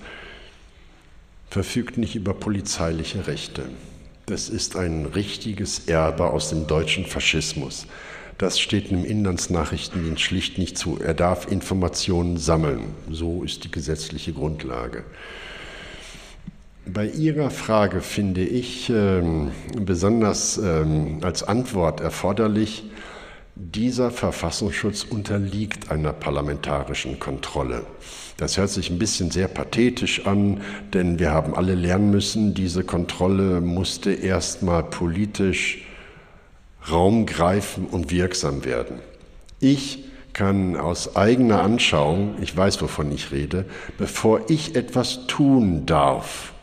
[1.51, 3.63] verfügt nicht über polizeiliche Rechte.
[4.25, 7.85] Das ist ein richtiges Erbe aus dem deutschen Faschismus.
[8.37, 10.97] Das steht im Inlandsnachrichtendienst schlicht nicht zu.
[10.99, 12.95] Er darf Informationen sammeln.
[13.09, 15.03] So ist die gesetzliche Grundlage.
[16.85, 22.83] Bei Ihrer Frage finde ich ähm, besonders ähm, als Antwort erforderlich,
[23.55, 27.85] dieser Verfassungsschutz unterliegt einer parlamentarischen Kontrolle.
[28.41, 30.61] Das hört sich ein bisschen sehr pathetisch an,
[30.95, 35.85] denn wir haben alle lernen müssen, diese Kontrolle musste erstmal politisch
[36.89, 38.95] Raum greifen und wirksam werden.
[39.59, 43.65] Ich kann aus eigener Anschauung, ich weiß, wovon ich rede,
[43.99, 46.53] bevor ich etwas tun darf,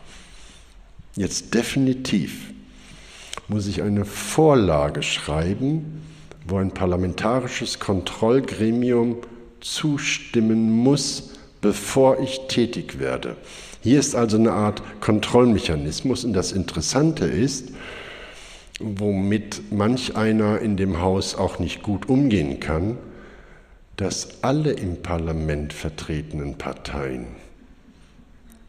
[1.15, 2.51] jetzt definitiv,
[3.47, 6.01] muss ich eine Vorlage schreiben,
[6.45, 9.15] wo ein parlamentarisches Kontrollgremium
[9.61, 13.35] zustimmen muss, bevor ich tätig werde.
[13.81, 17.69] Hier ist also eine Art Kontrollmechanismus und das Interessante ist,
[18.79, 22.97] womit manch einer in dem Haus auch nicht gut umgehen kann,
[23.97, 27.27] dass alle im Parlament vertretenen Parteien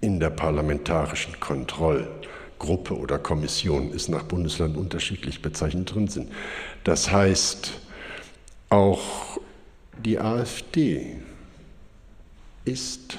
[0.01, 6.33] in der parlamentarischen Kontrollgruppe oder Kommission ist nach Bundesland unterschiedlich bezeichnet drin sind.
[6.85, 7.73] Das heißt,
[8.71, 9.39] auch
[10.05, 11.17] die AfD
[12.71, 13.19] ist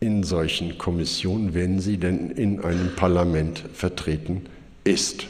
[0.00, 4.46] in solchen Kommissionen, wenn sie denn in einem Parlament vertreten
[4.84, 5.26] ist.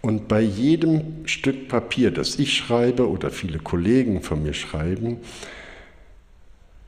[0.00, 5.18] Und bei jedem Stück Papier, das ich schreibe oder viele Kollegen von mir schreiben,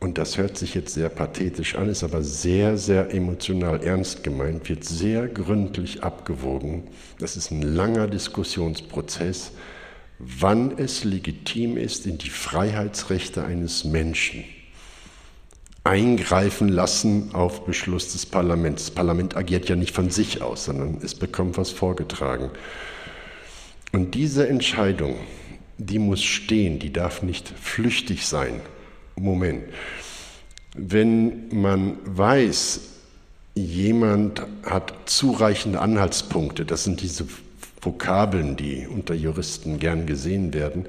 [0.01, 4.69] und das hört sich jetzt sehr pathetisch an, ist aber sehr, sehr emotional ernst gemeint,
[4.69, 6.83] wird sehr gründlich abgewogen.
[7.21, 9.53] Das ist ein langer Diskussionsprozess,
[10.19, 14.45] wann es legitim ist, in die Freiheitsrechte eines Menschen
[15.85, 18.87] eingreifen lassen auf Beschluss des Parlaments.
[18.87, 22.51] Das Parlament agiert ja nicht von sich aus, sondern es bekommt was vorgetragen.
[23.93, 25.17] Und diese Entscheidung,
[25.77, 28.61] die muss stehen, die darf nicht flüchtig sein.
[29.17, 29.65] Moment.
[30.75, 32.81] Wenn man weiß,
[33.55, 37.27] jemand hat zureichende Anhaltspunkte, das sind diese
[37.81, 40.87] Vokabeln, die unter Juristen gern gesehen werden,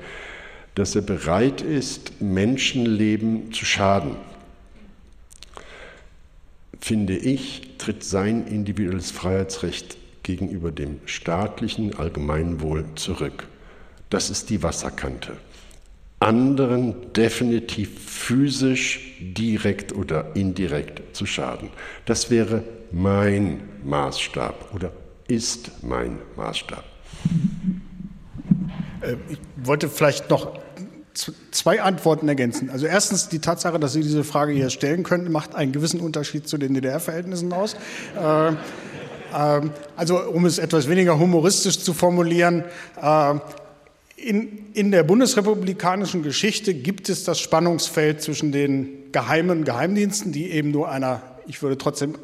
[0.74, 4.16] dass er bereit ist, Menschenleben zu schaden,
[6.86, 13.48] finde ich, tritt sein individuelles Freiheitsrecht gegenüber dem staatlichen Allgemeinwohl zurück.
[14.12, 15.32] Das ist die Wasserkante.
[16.20, 21.70] anderen definitiv physisch direkt oder indirekt zu schaden.
[22.06, 24.92] Das wäre mein Maßstab oder
[25.28, 26.84] ist mein Maßstab.
[29.02, 30.60] Äh, ich wollte vielleicht noch
[31.52, 32.70] zwei Antworten ergänzen.
[32.70, 36.48] Also erstens die Tatsache, dass Sie diese Frage hier stellen können, macht einen gewissen Unterschied
[36.48, 37.76] zu den DDR-Verhältnissen aus.
[38.20, 38.52] Äh,
[39.36, 42.64] ähm, also um es etwas weniger humoristisch zu formulieren,
[43.02, 43.36] äh,
[44.16, 50.72] in, in der bundesrepublikanischen Geschichte gibt es das Spannungsfeld zwischen den geheimen Geheimdiensten, die eben
[50.72, 52.16] nur einer, ich würde trotzdem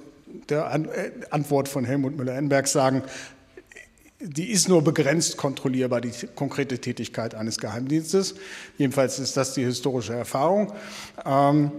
[0.50, 3.04] der äh, Antwort von Helmut Müller-Enberg sagen,
[4.24, 8.36] die ist nur begrenzt kontrollierbar, die konkrete Tätigkeit eines Geheimdienstes.
[8.78, 10.74] Jedenfalls ist das die historische Erfahrung.
[11.26, 11.72] Ähm,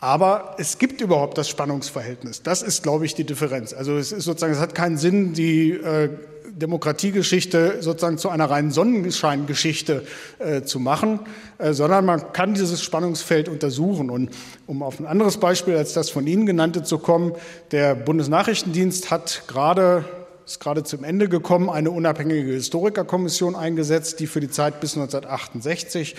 [0.00, 2.42] aber es gibt überhaupt das Spannungsverhältnis.
[2.42, 3.72] Das ist, glaube ich, die Differenz.
[3.72, 6.10] Also es ist sozusagen, es hat keinen Sinn, die äh,
[6.58, 10.04] Demokratiegeschichte sozusagen zu einer reinen Sonnenscheingeschichte
[10.38, 11.20] äh, zu machen,
[11.58, 14.10] äh, sondern man kann dieses Spannungsfeld untersuchen.
[14.10, 14.30] Und
[14.66, 17.32] um auf ein anderes Beispiel als das von Ihnen genannte zu kommen,
[17.70, 20.04] der Bundesnachrichtendienst hat gerade
[20.48, 26.16] ist gerade zum Ende gekommen, eine unabhängige Historikerkommission eingesetzt, die für die Zeit bis 1968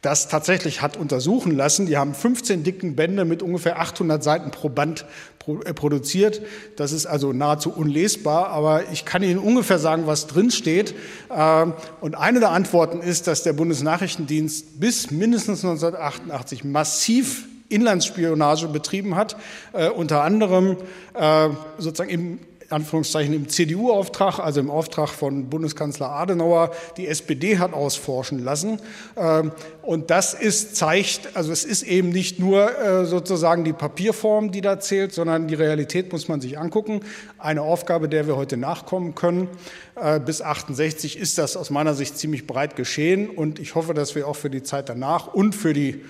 [0.00, 1.84] das tatsächlich hat untersuchen lassen.
[1.84, 5.04] Die haben 15 dicken Bände mit ungefähr 800 Seiten pro Band
[5.46, 6.40] äh, produziert.
[6.76, 10.94] Das ist also nahezu unlesbar, aber ich kann Ihnen ungefähr sagen, was drin steht.
[11.30, 19.16] Ähm, und eine der Antworten ist, dass der Bundesnachrichtendienst bis mindestens 1988 massiv Inlandsspionage betrieben
[19.16, 19.36] hat,
[19.74, 20.78] äh, unter anderem
[21.12, 22.38] äh, sozusagen im
[22.70, 28.80] Anführungszeichen im CDU-Auftrag, also im Auftrag von Bundeskanzler Adenauer, die SPD hat ausforschen lassen.
[29.16, 29.52] Ähm,
[29.82, 34.60] und das ist, zeigt, also es ist eben nicht nur äh, sozusagen die Papierform, die
[34.60, 37.00] da zählt, sondern die Realität muss man sich angucken.
[37.38, 39.48] Eine Aufgabe, der wir heute nachkommen können.
[39.94, 44.14] Äh, bis 68 ist das aus meiner Sicht ziemlich breit geschehen und ich hoffe, dass
[44.14, 46.02] wir auch für die Zeit danach und für die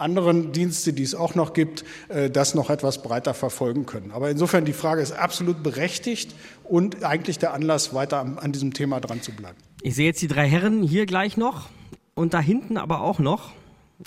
[0.00, 4.10] anderen Dienste, die es auch noch gibt, äh, das noch etwas breiter verfolgen können.
[4.12, 6.34] Aber insofern die Frage ist absolut berechtigt
[6.64, 9.58] und eigentlich der Anlass, weiter an diesem Thema dran zu bleiben.
[9.82, 11.68] Ich sehe jetzt die drei Herren hier gleich noch
[12.14, 13.52] und da hinten aber auch noch.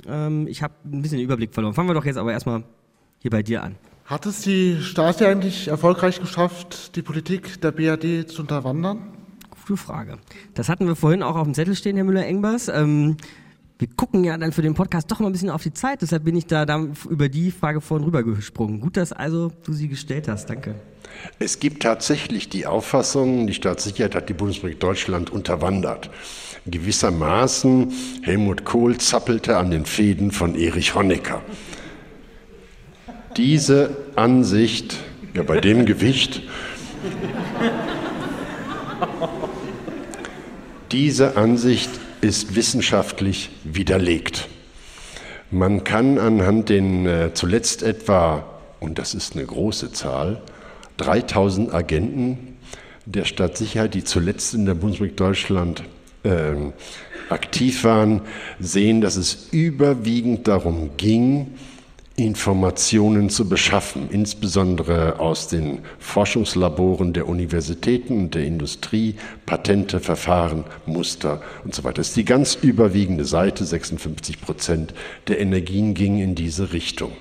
[0.08, 1.74] Ähm, ich habe ein bisschen den Überblick verloren.
[1.74, 2.64] Fangen wir doch jetzt aber erstmal
[3.20, 3.76] hier bei dir an.
[4.06, 9.00] Hat es die Stasi eigentlich erfolgreich geschafft, die Politik der BRD zu unterwandern?
[9.66, 10.18] Gute Frage.
[10.56, 12.68] Das hatten wir vorhin auch auf dem Zettel stehen, Herr Müller-Engbers.
[12.68, 13.16] Ähm,
[13.80, 16.24] wir gucken ja dann für den Podcast doch mal ein bisschen auf die Zeit, deshalb
[16.24, 18.80] bin ich da, da über die Frage vorhin rübergesprungen.
[18.80, 20.50] Gut, dass also du sie gestellt hast.
[20.50, 20.76] Danke.
[21.40, 26.10] Es gibt tatsächlich die Auffassung, die Staatssicherheit hat die Bundesrepublik Deutschland unterwandert.
[26.66, 31.42] Gewissermaßen Helmut Kohl zappelte an den Fäden von Erich Honecker.
[33.36, 34.98] Diese Ansicht,
[35.34, 36.44] ja bei dem Gewicht,
[40.92, 41.90] diese Ansicht
[42.24, 44.48] ist wissenschaftlich widerlegt.
[45.52, 48.46] Man kann anhand den äh, zuletzt etwa,
[48.80, 50.42] und das ist eine große Zahl,
[50.98, 52.58] 3000 Agenten
[53.06, 55.84] der Stadtsicherheit, die zuletzt in der Bundesrepublik Deutschland
[56.24, 56.54] äh,
[57.30, 58.22] aktiv waren,
[58.60, 61.56] sehen, dass es überwiegend darum ging,
[62.16, 69.16] Informationen zu beschaffen, insbesondere aus den Forschungslaboren der Universitäten und der Industrie,
[69.48, 71.96] Patente, Verfahren, Muster und so weiter.
[71.96, 74.94] Das ist die ganz überwiegende Seite, 56 Prozent
[75.28, 77.14] der Energien gingen in diese Richtung.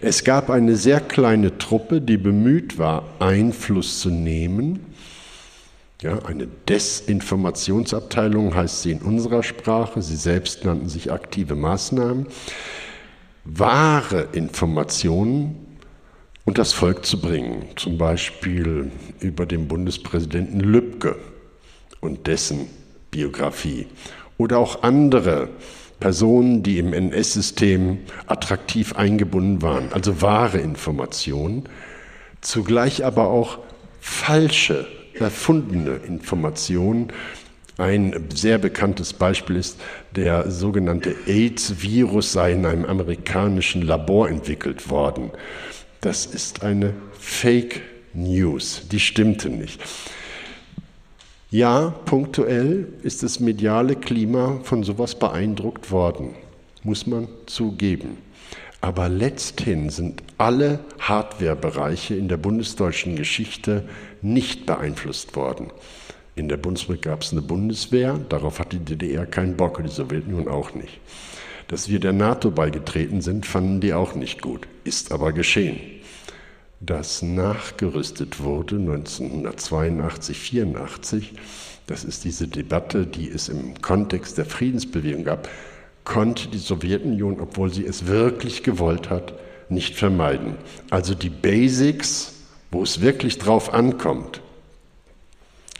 [0.00, 4.80] Es gab eine sehr kleine Truppe, die bemüht war, Einfluss zu nehmen.
[6.00, 10.00] Ja, eine Desinformationsabteilung heißt sie in unserer Sprache.
[10.00, 12.26] Sie selbst nannten sich aktive Maßnahmen
[13.44, 15.78] wahre Informationen
[16.44, 21.16] und das Volk zu bringen, zum Beispiel über den Bundespräsidenten Lübcke
[22.00, 22.68] und dessen
[23.10, 23.86] Biografie.
[24.36, 25.48] Oder auch andere
[26.00, 31.68] Personen, die im NS-System attraktiv eingebunden waren, also wahre Informationen,
[32.40, 33.58] zugleich aber auch
[34.00, 37.08] falsche, erfundene Informationen,
[37.76, 39.80] ein sehr bekanntes Beispiel ist,
[40.14, 45.30] der sogenannte AIDS-Virus sei in einem amerikanischen Labor entwickelt worden.
[46.00, 47.82] Das ist eine Fake
[48.12, 49.80] News, die stimmte nicht.
[51.50, 56.34] Ja, punktuell ist das mediale Klima von sowas beeindruckt worden,
[56.82, 58.18] muss man zugeben.
[58.80, 63.88] Aber letzthin sind alle Hardwarebereiche in der bundesdeutschen Geschichte
[64.20, 65.70] nicht beeinflusst worden.
[66.36, 70.48] In der Bundesrepublik gab es eine Bundeswehr, darauf hat die DDR keinen Bock die Sowjetunion
[70.48, 71.00] auch nicht.
[71.68, 75.78] Dass wir der NATO beigetreten sind, fanden die auch nicht gut, ist aber geschehen.
[76.80, 81.32] Dass nachgerüstet wurde 1982, 84,
[81.86, 85.48] das ist diese Debatte, die es im Kontext der Friedensbewegung gab,
[86.02, 89.34] konnte die Sowjetunion, obwohl sie es wirklich gewollt hat,
[89.68, 90.56] nicht vermeiden.
[90.90, 92.34] Also die Basics,
[92.70, 94.42] wo es wirklich drauf ankommt,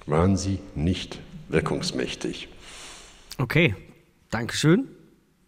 [0.07, 2.49] waren sie nicht wirkungsmächtig.
[3.39, 3.75] Okay,
[4.31, 4.89] Dankeschön.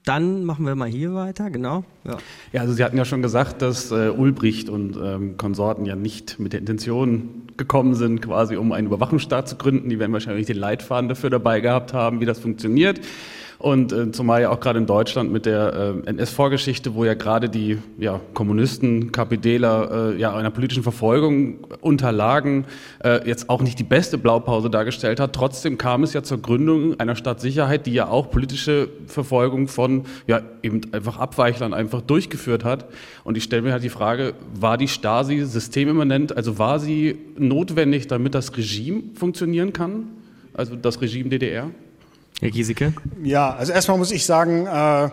[0.04, 1.82] Dann machen wir mal hier weiter, genau.
[2.04, 2.18] Ja,
[2.52, 6.38] ja also Sie hatten ja schon gesagt, dass äh, Ulbricht und ähm, Konsorten ja nicht
[6.38, 9.88] mit der Intention gekommen sind, quasi um einen Überwachungsstaat zu gründen.
[9.88, 13.00] Die werden wahrscheinlich den Leitfaden dafür dabei gehabt haben, wie das funktioniert.
[13.66, 17.48] Und äh, zumal ja auch gerade in Deutschland mit der äh, NS-Vorgeschichte, wo ja gerade
[17.48, 22.66] die ja, Kommunisten, KPDler äh, ja einer politischen Verfolgung unterlagen,
[23.02, 25.32] äh, jetzt auch nicht die beste Blaupause dargestellt hat.
[25.32, 30.42] Trotzdem kam es ja zur Gründung einer Stadtsicherheit, die ja auch politische Verfolgung von ja
[30.62, 32.84] eben einfach Abweichlern einfach durchgeführt hat.
[33.24, 38.06] Und ich stelle mir halt die Frage, war die Stasi systemimmanent, also war sie notwendig,
[38.06, 40.06] damit das Regime funktionieren kann?
[40.54, 41.72] Also das Regime DDR?
[42.40, 42.92] Herr Giesecke?
[43.22, 45.10] Ja, also erstmal muss ich sagen, äh,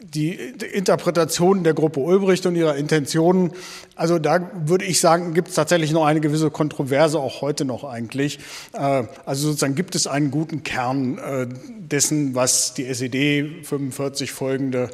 [0.00, 3.52] die Interpretation der Gruppe Ulbricht und ihrer Intentionen,
[3.96, 7.84] also da würde ich sagen, gibt es tatsächlich noch eine gewisse Kontroverse, auch heute noch
[7.84, 8.38] eigentlich.
[8.72, 14.90] Äh, also sozusagen gibt es einen guten Kern äh, dessen, was die SED 45 folgende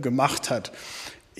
[0.00, 0.72] gemacht hat.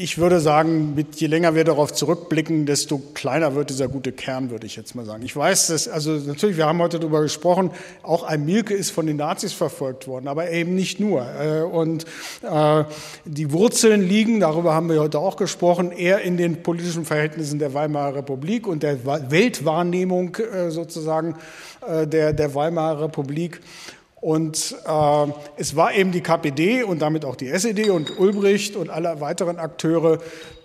[0.01, 4.49] Ich würde sagen, mit, je länger wir darauf zurückblicken, desto kleiner wird dieser gute Kern,
[4.49, 5.25] würde ich jetzt mal sagen.
[5.25, 7.73] Ich weiß, dass, also natürlich, wir haben heute darüber gesprochen,
[8.05, 11.27] auch ein ist von den Nazis verfolgt worden, aber eben nicht nur.
[11.29, 12.05] Äh, und
[12.43, 12.85] äh,
[13.25, 17.75] die Wurzeln liegen, darüber haben wir heute auch gesprochen, eher in den politischen Verhältnissen der
[17.75, 21.35] Weimarer Republik und der Weltwahrnehmung äh, sozusagen
[21.89, 23.61] der, der Weimarer Republik.
[24.21, 28.91] Und äh, es war eben die KPD und damit auch die SED und Ulbricht und
[28.91, 30.19] alle weiteren Akteure,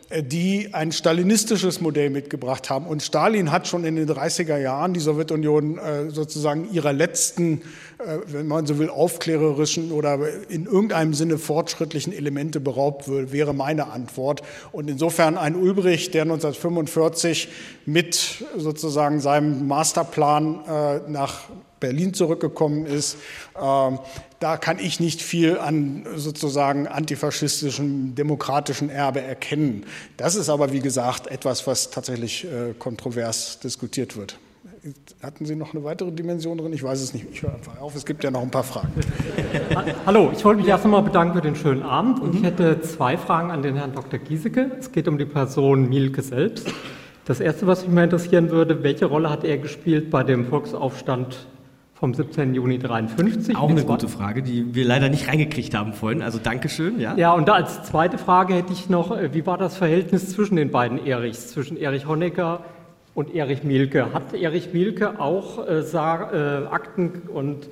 [0.09, 2.87] äh, die ein stalinistisches Modell mitgebracht haben.
[2.87, 7.61] Und Stalin hat schon in den 30er Jahren die Sowjetunion äh, sozusagen ihrer letzten,
[8.27, 13.87] wenn man so will, aufklärerischen oder in irgendeinem Sinne fortschrittlichen Elemente beraubt wird, wäre meine
[13.91, 14.41] Antwort.
[14.71, 17.49] Und insofern ein Ulbricht, der 1945
[17.85, 21.49] mit sozusagen seinem Masterplan äh, nach
[21.83, 23.17] Berlin zurückgekommen ist.
[23.61, 23.99] Ähm,
[24.39, 29.85] da kann ich nicht viel an sozusagen antifaschistischem demokratischen Erbe erkennen.
[30.15, 34.37] Das ist aber, wie gesagt, etwas, was tatsächlich äh, kontrovers diskutiert wird.
[35.21, 36.73] Hatten Sie noch eine weitere Dimension drin?
[36.73, 37.25] Ich weiß es nicht.
[37.31, 37.95] Ich höre einfach auf.
[37.95, 38.91] Es gibt ja noch ein paar Fragen.
[40.05, 42.38] Hallo, ich wollte mich erst einmal bedanken für den schönen Abend und mhm.
[42.39, 44.19] ich hätte zwei Fragen an den Herrn Dr.
[44.19, 44.71] Giesecke.
[44.77, 46.67] Es geht um die Person Mielke selbst.
[47.23, 51.47] Das erste, was mich mal interessieren würde, welche Rolle hat er gespielt bei dem Volksaufstand
[51.93, 52.53] vom 17.
[52.53, 53.55] Juni 53.
[53.55, 56.21] Auch eine gute Frage, die wir leider nicht reingekriegt haben vorhin.
[56.21, 56.99] Also Dankeschön.
[56.99, 60.57] Ja, ja und als zweite Frage hätte ich noch, äh, wie war das Verhältnis zwischen
[60.57, 62.65] den beiden Erichs, zwischen Erich Honecker
[63.16, 64.14] und Erich Mielke?
[64.14, 67.68] Hat Erich Mielke auch äh, äh, Akten und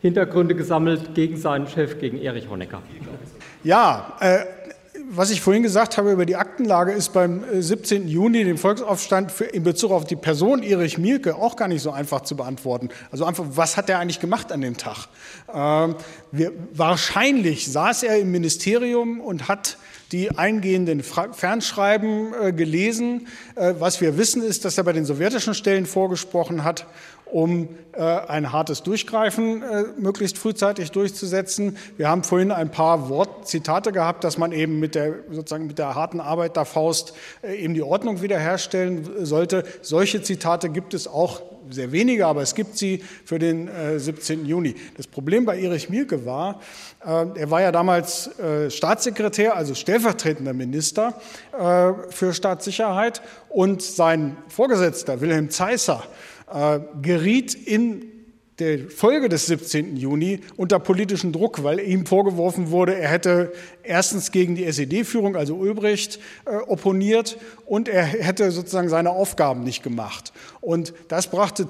[0.00, 2.82] Hintergründe gesammelt gegen seinen Chef, gegen Erich Honecker?
[3.62, 4.40] Ja, äh,
[5.14, 8.06] was ich vorhin gesagt habe über die Aktenlage, ist beim 17.
[8.06, 11.82] Äh, Juni, dem Volksaufstand, für, in Bezug auf die Person Erich Mielke auch gar nicht
[11.82, 12.88] so einfach zu beantworten.
[13.10, 15.08] Also einfach, was hat er eigentlich gemacht an dem Tag?
[15.52, 15.96] Ähm,
[16.30, 19.76] wir, wahrscheinlich saß er im Ministerium und hat
[20.12, 23.26] die eingehenden Fernschreiben äh, gelesen.
[23.56, 26.86] Äh, was wir wissen, ist, dass er bei den sowjetischen Stellen vorgesprochen hat
[27.24, 29.64] um äh, ein hartes Durchgreifen
[29.96, 31.78] möglichst frühzeitig durchzusetzen.
[31.96, 35.94] Wir haben vorhin ein paar Wortzitate gehabt, dass man eben mit der, sozusagen mit der
[35.94, 39.64] harten Arbeit der Faust eben die Ordnung wiederherstellen sollte.
[39.80, 41.40] Solche Zitate gibt es auch
[41.70, 44.46] sehr wenige, aber es gibt sie für den 17.
[44.46, 44.74] Juni.
[44.96, 46.60] Das Problem bei Erich Mielke war,
[47.00, 48.30] er war ja damals
[48.68, 51.20] Staatssekretär, also stellvertretender Minister
[52.10, 56.02] für Staatssicherheit und sein Vorgesetzter Wilhelm Zeisser
[56.52, 58.21] äh, geriet in
[58.58, 59.96] der Folge des 17.
[59.96, 65.54] Juni unter politischen Druck, weil ihm vorgeworfen wurde, er hätte erstens gegen die SED-Führung, also
[65.54, 70.32] Ulbricht, äh, opponiert und er hätte sozusagen seine Aufgaben nicht gemacht.
[70.60, 71.66] Und das brachte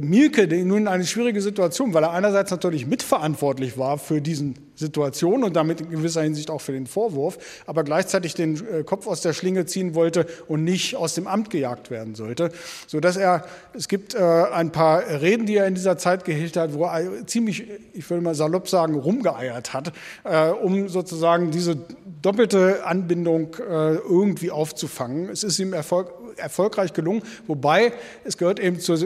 [0.00, 5.42] Mielke nun in eine schwierige Situation, weil er einerseits natürlich mitverantwortlich war für diesen Situation
[5.42, 9.20] und damit in gewisser Hinsicht auch für den Vorwurf, aber gleichzeitig den äh, Kopf aus
[9.20, 12.52] der Schlinge ziehen wollte und nicht aus dem Amt gejagt werden sollte,
[12.86, 13.44] so dass er
[13.74, 17.26] es gibt äh, ein paar Reden, die er in dieser Zeit gehielt hat, wo er
[17.26, 19.92] ziemlich, ich will mal salopp sagen, rumgeeiert hat,
[20.62, 21.76] um sozusagen diese
[22.22, 25.28] doppelte Anbindung irgendwie aufzufangen.
[25.28, 27.92] Es ist ihm Erfolg, erfolgreich gelungen, wobei
[28.24, 28.98] es gehört eben zur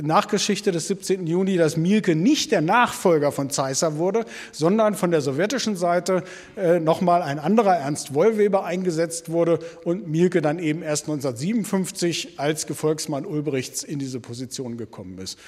[0.00, 1.26] Nachgeschichte des 17.
[1.26, 6.24] Juni, dass Mielke nicht der Nachfolger von Zeisser wurde, sondern von der sowjetischen Seite
[6.56, 12.66] äh, nochmal ein anderer Ernst Wollweber eingesetzt wurde und Mielke dann eben erst 1957 als
[12.66, 15.38] Gefolgsmann Ulbrichts in diese Position gekommen ist.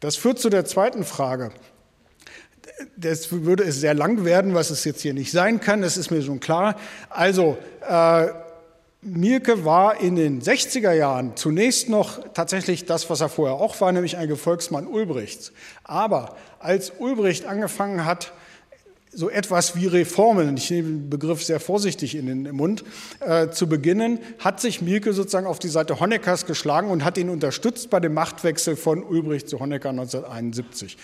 [0.00, 1.50] Das führt zu der zweiten Frage.
[2.96, 6.10] das würde es sehr lang werden, was es jetzt hier nicht sein kann, das ist
[6.10, 6.76] mir schon klar.
[7.08, 7.56] Also,
[7.88, 8.26] äh,
[9.04, 13.92] Mielke war in den 60er Jahren zunächst noch tatsächlich das, was er vorher auch war,
[13.92, 15.52] nämlich ein Gefolgsmann Ulbrichts.
[15.84, 18.32] Aber als Ulbricht angefangen hat,
[19.12, 22.82] so etwas wie Reformen, ich nehme den Begriff sehr vorsichtig in den Mund,
[23.20, 27.28] äh, zu beginnen, hat sich Mielke sozusagen auf die Seite Honeckers geschlagen und hat ihn
[27.28, 30.96] unterstützt bei dem Machtwechsel von Ulbricht zu Honecker 1971.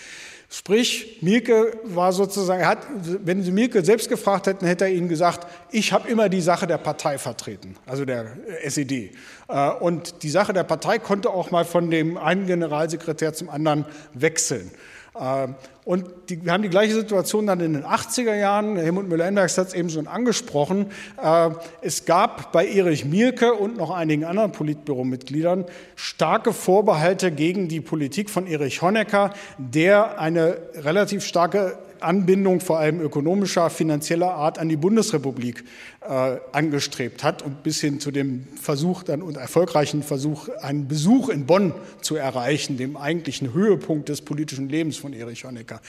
[0.53, 2.79] Sprich, Mielke war sozusagen, hat,
[3.23, 6.67] wenn Sie Mielke selbst gefragt hätten, hätte er Ihnen gesagt, ich habe immer die Sache
[6.67, 9.13] der Partei vertreten, also der SED.
[9.47, 13.85] Äh, und die Sache der Partei konnte auch mal von dem einen Generalsekretär zum anderen
[14.13, 14.71] wechseln.
[15.13, 15.47] Äh,
[15.83, 18.77] und die, wir haben die gleiche Situation dann in den 80er Jahren.
[18.77, 20.87] Helmut Müller-Enbergs hat es eben schon angesprochen.
[21.21, 21.49] Äh,
[21.81, 28.29] es gab bei Erich Mielke und noch einigen anderen Politbüromitgliedern starke Vorbehalte gegen die Politik
[28.29, 34.77] von Erich Honecker, der eine relativ starke Anbindung vor allem ökonomischer, finanzieller Art an die
[34.77, 35.63] Bundesrepublik
[36.01, 41.29] äh, angestrebt hat und bis hin zu dem Versuch dann und erfolgreichen Versuch, einen Besuch
[41.29, 45.79] in Bonn zu erreichen, dem eigentlichen Höhepunkt des politischen Lebens von Erich Honecker.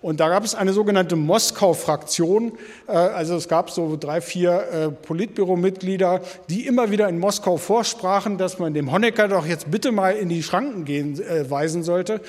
[0.00, 2.52] Und da gab es eine sogenannte Moskau-Fraktion.
[2.86, 8.38] Äh, also es gab so drei, vier äh, Politbüromitglieder, die immer wieder in Moskau vorsprachen,
[8.38, 12.20] dass man dem Honecker doch jetzt bitte mal in die Schranken gehen, äh, weisen sollte,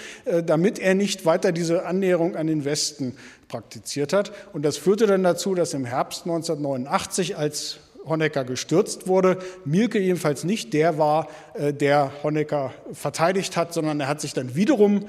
[0.46, 3.16] damit er nicht weiter diese Annäherung an den Westen
[3.50, 4.32] praktiziert hat.
[4.54, 9.38] Und das führte dann dazu, dass im Herbst 1989, als Honecker gestürzt wurde.
[9.66, 15.06] Mielke jedenfalls nicht der war, der Honecker verteidigt hat, sondern er hat sich dann wiederum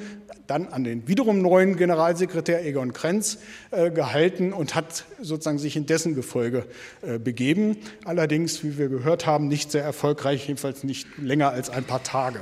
[0.50, 3.38] dann an den wiederum neuen Generalsekretär Egon Krenz
[3.70, 6.66] äh, gehalten und hat sozusagen sich in dessen Gefolge
[7.02, 7.76] äh, begeben.
[8.04, 12.40] Allerdings, wie wir gehört haben, nicht sehr erfolgreich, jedenfalls nicht länger als ein paar Tage.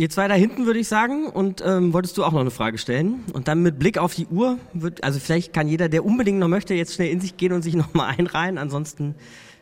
[0.00, 2.78] Ihr zwei da hinten würde ich sagen und ähm, wolltest du auch noch eine Frage
[2.78, 6.38] stellen und dann mit Blick auf die Uhr wird also vielleicht kann jeder, der unbedingt
[6.38, 8.56] noch möchte, jetzt schnell in sich gehen und sich noch mal einreihen.
[8.56, 9.14] Ansonsten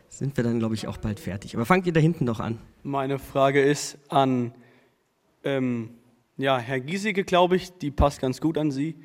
[0.07, 1.57] sind wir dann glaube ich auch bald fertig.
[1.57, 2.57] Aber fangt ihr da hinten doch an.
[2.83, 4.53] Meine Frage ist an
[5.43, 5.89] ähm,
[6.37, 8.95] ja, Herr Giesecke, glaube ich, die passt ganz gut an Sie.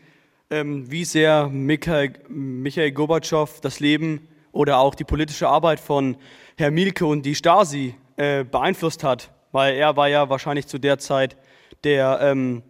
[0.51, 6.17] Ähm, wie sehr Michael, Michael Gorbatschow das Leben oder auch die politische Arbeit von
[6.57, 10.99] Herrn Mielke und die Stasi äh, beeinflusst hat, weil er war ja wahrscheinlich zu der
[10.99, 11.37] Zeit
[11.85, 12.63] der, ähm,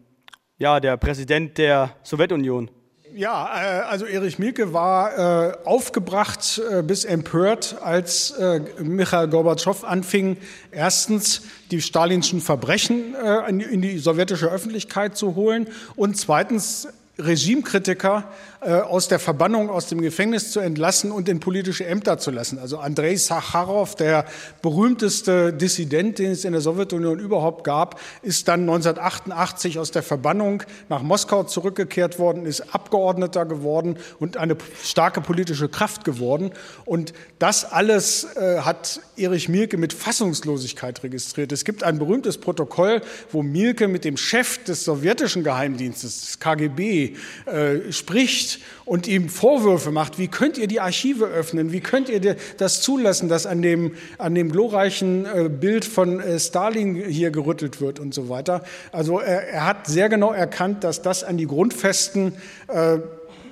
[0.59, 2.70] ja, der Präsident der Sowjetunion.
[3.14, 8.35] Ja, äh, also Erich Mielke war äh, aufgebracht äh, bis empört, als
[8.80, 10.37] Michael Gorbatschow anfing,
[10.72, 13.14] erstens die stalinschen Verbrechen
[13.49, 18.24] in die sowjetische Öffentlichkeit zu holen und zweitens Regimekritiker
[18.71, 22.59] aus der Verbannung, aus dem Gefängnis zu entlassen und in politische Ämter zu lassen.
[22.59, 24.25] Also Andrei Sacharow, der
[24.62, 30.62] berühmteste Dissident, den es in der Sowjetunion überhaupt gab, ist dann 1988 aus der Verbannung
[30.89, 36.53] nach Moskau zurückgekehrt worden, ist Abgeordneter geworden und eine starke politische Kraft geworden.
[36.85, 41.53] Und das alles äh, hat Erich Mielke mit Fassungslosigkeit registriert.
[41.53, 47.17] Es gibt ein berühmtes Protokoll, wo Mielke mit dem Chef des sowjetischen Geheimdienstes, des KGB,
[47.47, 48.53] äh, spricht
[48.84, 53.28] und ihm Vorwürfe macht, wie könnt ihr die Archive öffnen, wie könnt ihr das zulassen,
[53.28, 58.14] dass an dem, an dem glorreichen äh, Bild von äh, Stalin hier gerüttelt wird und
[58.14, 58.62] so weiter.
[58.92, 62.34] Also er, er hat sehr genau erkannt, dass das an die Grundfesten
[62.68, 62.98] äh,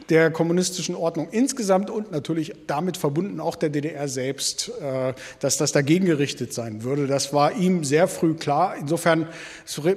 [0.08, 5.72] der kommunistischen Ordnung insgesamt und natürlich damit verbunden auch der DDR selbst, äh, dass das
[5.72, 7.06] dagegen gerichtet sein würde.
[7.06, 8.76] Das war ihm sehr früh klar.
[8.78, 9.28] Insofern,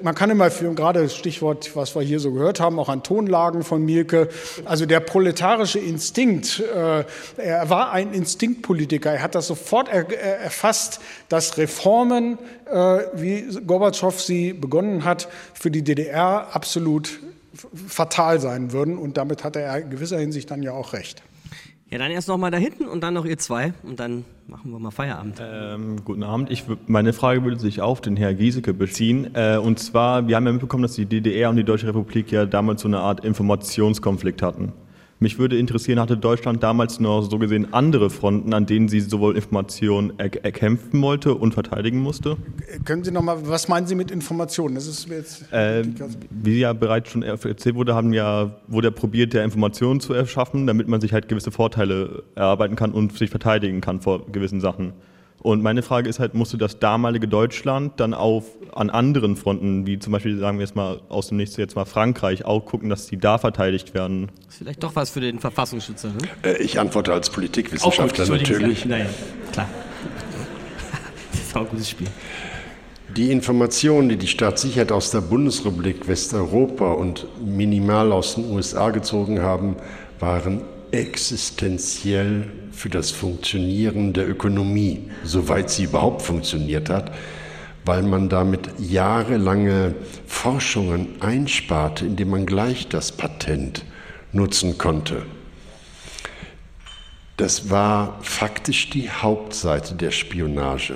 [0.03, 3.63] man kann immer für, gerade Stichwort, was wir hier so gehört haben, auch an Tonlagen
[3.63, 4.29] von Mielke,
[4.65, 7.03] also der proletarische Instinkt, äh,
[7.37, 10.99] er war ein Instinktpolitiker, er hat das sofort erfasst,
[11.29, 12.37] dass Reformen,
[12.71, 17.19] äh, wie Gorbatschow sie begonnen hat, für die DDR absolut
[17.55, 18.97] fatal sein würden.
[18.97, 21.23] Und damit hat er in gewisser Hinsicht dann ja auch recht.
[21.89, 24.71] Ja, dann erst noch mal da hinten und dann noch ihr zwei und dann machen
[24.71, 25.39] wir mal Feierabend.
[25.39, 26.49] Ähm, guten Abend.
[26.49, 29.35] Ich, meine Frage würde sich auf den Herrn Giesecke beziehen.
[29.35, 32.47] Äh, und zwar, wir haben ja mitbekommen, dass die DDR und die Deutsche Republik ja
[32.47, 34.73] damals so eine Art Informationskonflikt hatten.
[35.25, 39.35] Mich würde interessieren, hatte Deutschland damals noch so gesehen andere Fronten, an denen sie sowohl
[39.35, 42.37] Informationen er erkämpfen wollte und verteidigen musste?
[42.83, 44.75] Können Sie noch mal, was meinen Sie mit Informationen?
[44.75, 45.83] Das ist jetzt äh,
[46.29, 50.67] wie ja bereits schon erzählt wurde, haben ja, wurde ja probiert, ja Informationen zu erschaffen,
[50.67, 54.93] damit man sich halt gewisse Vorteile erarbeiten kann und sich verteidigen kann vor gewissen Sachen.
[55.45, 59.99] Und meine Frage ist halt, musste das damalige Deutschland dann auf, an anderen Fronten, wie
[59.99, 63.05] zum Beispiel, sagen wir jetzt mal, aus dem nächsten jetzt mal Frankreich, auch gucken, dass
[63.05, 64.31] die da verteidigt werden?
[64.37, 66.17] Das ist vielleicht doch was für den Verfassungsschützer, ne?
[66.41, 68.85] Äh, ich antworte als Politikwissenschaftler natürlich.
[68.85, 69.05] Naja,
[69.51, 69.69] klar.
[71.31, 72.07] Das ist auch ein gutes Spiel.
[73.15, 79.43] Die Informationen, die die Staatssicherheit aus der Bundesrepublik Westeuropa und minimal aus den USA gezogen
[79.43, 79.75] haben,
[80.19, 87.11] waren existenziell für das Funktionieren der Ökonomie, soweit sie überhaupt funktioniert hat,
[87.85, 89.95] weil man damit jahrelange
[90.27, 93.85] Forschungen einsparte, indem man gleich das Patent
[94.33, 95.23] nutzen konnte.
[97.37, 100.95] Das war faktisch die Hauptseite der Spionage.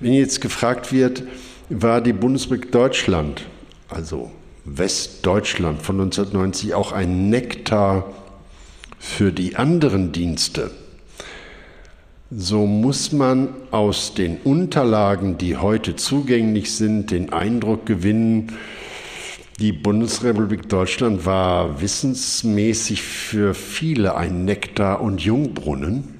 [0.00, 1.22] Wenn jetzt gefragt wird,
[1.70, 3.42] war die Bundesrepublik Deutschland,
[3.88, 4.30] also
[4.64, 8.12] Westdeutschland von 1990, auch ein Nektar
[8.98, 10.70] für die anderen Dienste,
[12.30, 18.52] so muss man aus den Unterlagen, die heute zugänglich sind, den Eindruck gewinnen,
[19.60, 26.14] die Bundesrepublik Deutschland war wissensmäßig für viele ein Nektar und Jungbrunnen.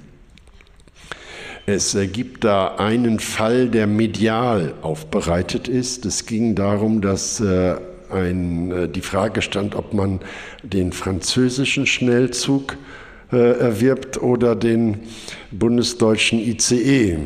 [1.64, 6.05] Es gibt da einen Fall, der medial aufbereitet ist.
[6.05, 7.76] Es ging darum, dass äh,
[8.11, 10.21] ein, äh, die Frage stand, ob man
[10.63, 12.77] den französischen Schnellzug
[13.33, 15.01] äh, erwirbt oder den
[15.51, 17.19] bundesdeutschen ICE.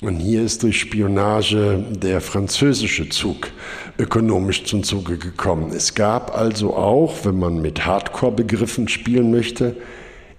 [0.00, 3.50] Und hier ist durch Spionage der französische Zug
[3.98, 5.72] ökonomisch zum Zuge gekommen.
[5.74, 9.74] Es gab also auch, wenn man mit Hardcore-Begriffen spielen möchte,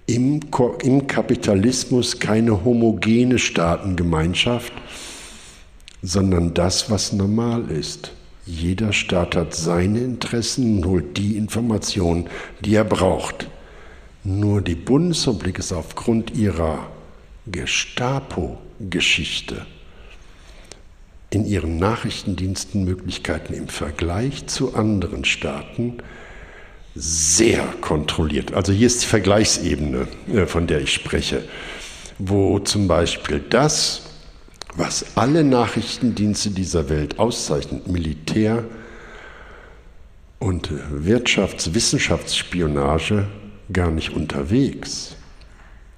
[0.06, 0.40] im,
[0.82, 4.72] im Kapitalismus keine homogene Staatengemeinschaft,
[6.02, 8.12] sondern das, was normal ist.
[8.46, 12.28] Jeder Staat hat seine Interessen und holt die Informationen,
[12.60, 13.46] die er braucht.
[14.24, 16.90] Nur die Bundesrepublik ist aufgrund ihrer
[17.46, 19.66] Gestapo-Geschichte
[21.30, 25.98] in ihren Nachrichtendienstenmöglichkeiten im Vergleich zu anderen Staaten
[26.94, 28.52] sehr kontrolliert.
[28.52, 31.44] Also hier ist die Vergleichsebene, äh, von der ich spreche,
[32.18, 34.09] wo zum Beispiel das,
[34.76, 38.64] was alle Nachrichtendienste dieser Welt auszeichnet, Militär
[40.38, 43.26] und Wirtschaftswissenschaftsspionage,
[43.72, 45.16] gar nicht unterwegs.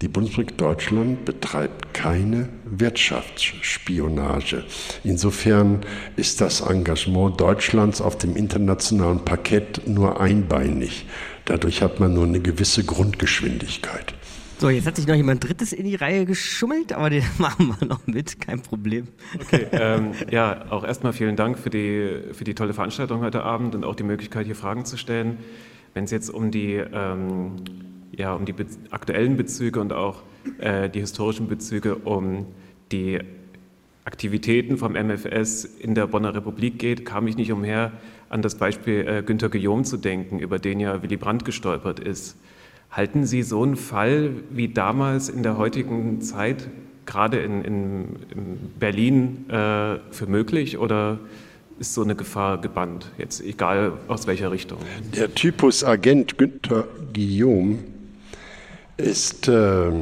[0.02, 4.64] Die Bundesrepublik Deutschland betreibt keine Wirtschaftsspionage.
[5.04, 5.82] Insofern
[6.16, 11.06] ist das Engagement Deutschlands auf dem internationalen Parkett nur einbeinig.
[11.44, 14.14] Dadurch hat man nur eine gewisse Grundgeschwindigkeit.
[14.62, 17.84] So, jetzt hat sich noch jemand Drittes in die Reihe geschummelt, aber den machen wir
[17.84, 19.08] noch mit, kein Problem.
[19.40, 23.74] Okay, ähm, ja, auch erstmal vielen Dank für die, für die tolle Veranstaltung heute Abend
[23.74, 25.38] und auch die Möglichkeit, hier Fragen zu stellen.
[25.94, 27.56] Wenn es jetzt um die ähm,
[28.12, 30.22] ja, um die be aktuellen Bezüge und auch
[30.58, 32.46] äh, die historischen Bezüge um
[32.92, 33.18] die
[34.04, 37.90] Aktivitäten vom MFS in der Bonner Republik geht, kam ich nicht umher,
[38.28, 42.36] an das Beispiel äh, Günter Guillaume zu denken, über den ja Willy Brandt gestolpert ist.
[42.92, 46.68] Halten Sie so einen Fall wie damals in der heutigen Zeit,
[47.06, 51.18] gerade in, in, in Berlin, äh, für möglich oder
[51.78, 54.76] ist so eine Gefahr gebannt, jetzt egal aus welcher Richtung?
[55.16, 57.78] Der Typus Agent Günter Guillaume
[58.98, 59.92] ist äh, äh,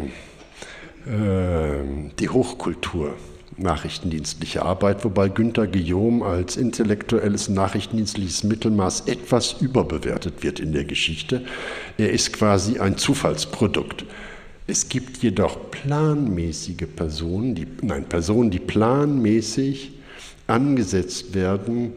[2.18, 3.14] die Hochkultur
[3.62, 11.42] nachrichtendienstliche Arbeit, wobei Günter Guillaume als intellektuelles nachrichtendienstliches Mittelmaß etwas überbewertet wird in der Geschichte.
[11.98, 14.04] Er ist quasi ein Zufallsprodukt.
[14.66, 19.92] Es gibt jedoch planmäßige Personen, die, nein, Personen, die planmäßig
[20.46, 21.92] angesetzt werden,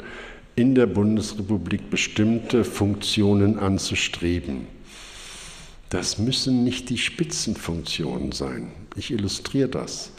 [0.56, 4.68] in der Bundesrepublik bestimmte Funktionen anzustreben.
[5.90, 8.72] Das müssen nicht die Spitzenfunktionen sein.
[8.96, 10.13] Ich illustriere das.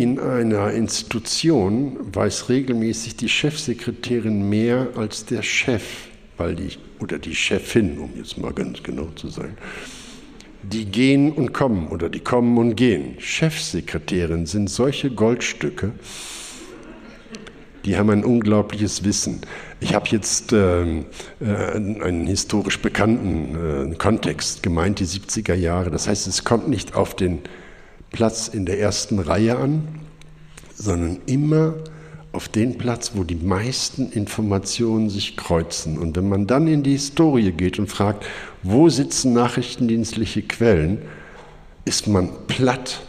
[0.00, 5.82] In einer Institution weiß regelmäßig die Chefsekretärin mehr als der Chef,
[6.36, 6.68] weil die,
[7.00, 9.58] oder die Chefin, um jetzt mal ganz genau zu sein.
[10.62, 13.16] Die gehen und kommen oder die kommen und gehen.
[13.18, 15.90] Chefsekretärin sind solche Goldstücke,
[17.84, 19.40] die haben ein unglaubliches Wissen.
[19.80, 21.06] Ich habe jetzt ähm,
[21.40, 25.90] äh, einen historisch bekannten äh, Kontext gemeint, die 70er Jahre.
[25.90, 27.40] Das heißt, es kommt nicht auf den
[28.10, 29.86] Platz in der ersten Reihe an,
[30.74, 31.74] sondern immer
[32.32, 35.98] auf den Platz, wo die meisten Informationen sich kreuzen.
[35.98, 38.26] Und wenn man dann in die Historie geht und fragt,
[38.62, 41.02] wo sitzen nachrichtendienstliche Quellen,
[41.84, 43.00] ist man platt.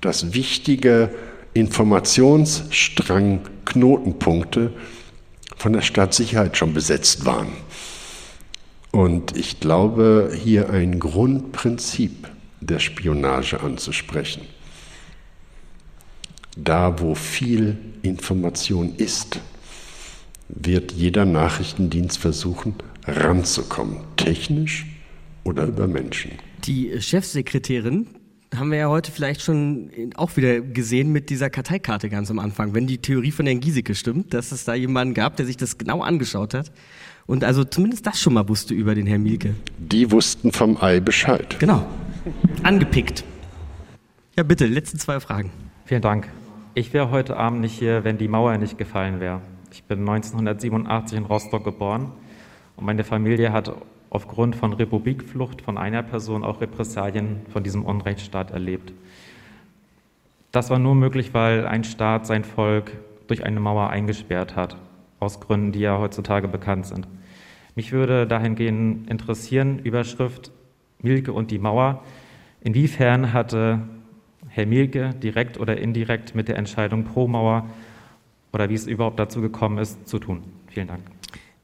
[0.00, 1.10] Das wichtige
[1.54, 4.72] Informationsstrang Knotenpunkte
[5.56, 7.48] von der Staatssicherheit schon besetzt waren.
[8.90, 12.28] Und ich glaube, hier ein Grundprinzip
[12.66, 14.42] der Spionage anzusprechen.
[16.56, 19.40] Da, wo viel Information ist,
[20.48, 22.74] wird jeder Nachrichtendienst versuchen,
[23.06, 24.86] ranzukommen, technisch
[25.44, 26.32] oder über Menschen.
[26.64, 28.06] Die Chefsekretärin
[28.54, 32.74] haben wir ja heute vielleicht schon auch wieder gesehen mit dieser Karteikarte ganz am Anfang,
[32.74, 35.78] wenn die Theorie von Herrn Giesecke stimmt, dass es da jemanden gab, der sich das
[35.78, 36.70] genau angeschaut hat
[37.26, 39.54] Und also zumindest das schon mal wusste über den Herrn Mielke.
[39.78, 41.56] Die wussten vom Ei Bescheid.
[41.58, 41.86] Genau.
[42.62, 43.24] Angepickt.
[44.36, 45.50] Ja, bitte, letzten zwei Fragen.
[45.84, 46.28] Vielen Dank.
[46.74, 49.40] Ich wäre heute Abend nicht hier, wenn die Mauer nicht gefallen wäre.
[49.72, 52.12] Ich bin 1987 in Rostock geboren
[52.76, 53.74] und meine Familie hat
[54.10, 58.92] aufgrund von Republikflucht von einer Person auch Repressalien von diesem Unrechtsstaat erlebt.
[60.52, 62.92] Das war nur möglich, weil ein Staat sein Volk
[63.26, 64.76] durch eine Mauer eingesperrt hat,
[65.18, 67.08] aus Gründen, die ja heutzutage bekannt sind.
[67.74, 70.52] Mich würde dahingehend interessieren, Überschrift
[71.00, 72.04] Mielke und die Mauer.
[72.64, 73.80] Inwiefern hatte
[74.48, 77.68] Herr Mielke direkt oder indirekt mit der Entscheidung pro Mauer
[78.52, 80.42] oder wie es überhaupt dazu gekommen ist, zu tun?
[80.68, 81.02] Vielen Dank.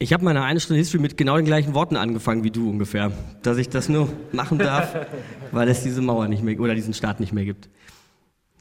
[0.01, 3.13] Ich habe meine eine Stunde History mit genau den gleichen Worten angefangen wie du ungefähr,
[3.43, 4.95] dass ich das nur machen darf,
[5.53, 7.69] weil es diese Mauer nicht mehr oder diesen Staat nicht mehr gibt.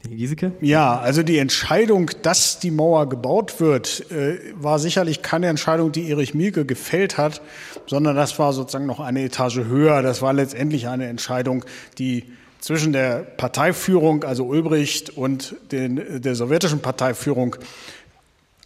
[0.04, 0.52] Giesecke?
[0.62, 6.10] Ja, also die Entscheidung, dass die Mauer gebaut wird, äh, war sicherlich keine Entscheidung, die
[6.10, 7.42] Erich Mielke gefällt hat,
[7.88, 10.02] sondern das war sozusagen noch eine Etage höher.
[10.02, 11.66] Das war letztendlich eine Entscheidung,
[11.98, 12.26] die
[12.60, 17.56] zwischen der Parteiführung, also Ulbricht, und den, der sowjetischen Parteiführung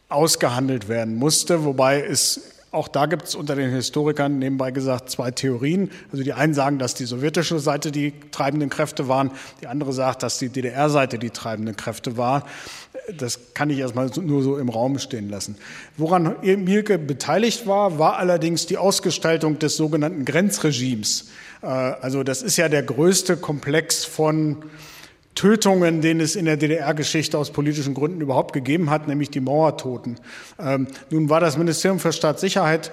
[0.09, 5.29] ausgehandelt werden musste, wobei es auch da gibt es unter den Historikern nebenbei gesagt zwei
[5.31, 5.91] Theorien.
[6.11, 10.23] Also die einen sagen, dass die sowjetische Seite die treibenden Kräfte waren, die andere sagt,
[10.23, 12.45] dass die DDR-Seite die treibenden Kräfte war.
[13.17, 15.57] Das kann ich erstmal nur so im Raum stehen lassen.
[15.97, 21.29] Woran Mielke beteiligt war, war allerdings die Ausgestaltung des sogenannten Grenzregimes.
[21.61, 24.63] Äh, also das ist ja der größte Komplex von
[25.35, 30.19] Tötungen, den es in der DDR-Geschichte aus politischen Gründen überhaupt gegeben hat, nämlich die Mauertoten.
[30.59, 32.91] Ähm, nun war das Ministerium für Staatssicherheit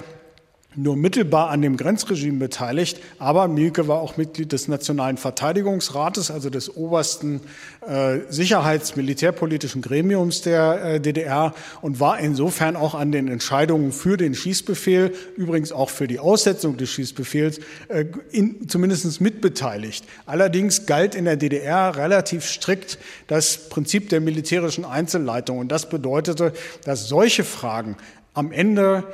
[0.78, 6.50] nur mittelbar an dem Grenzregime beteiligt, aber Mielke war auch Mitglied des Nationalen Verteidigungsrates, also
[6.50, 7.40] des obersten
[7.86, 14.34] äh, sicherheits-militärpolitischen Gremiums der äh, DDR und war insofern auch an den Entscheidungen für den
[14.34, 17.58] Schießbefehl, übrigens auch für die Aussetzung des Schießbefehls,
[17.88, 20.04] äh, in, zumindest mitbeteiligt.
[20.26, 26.52] Allerdings galt in der DDR relativ strikt das Prinzip der militärischen Einzelleitung und das bedeutete,
[26.84, 27.96] dass solche Fragen
[28.34, 29.04] am Ende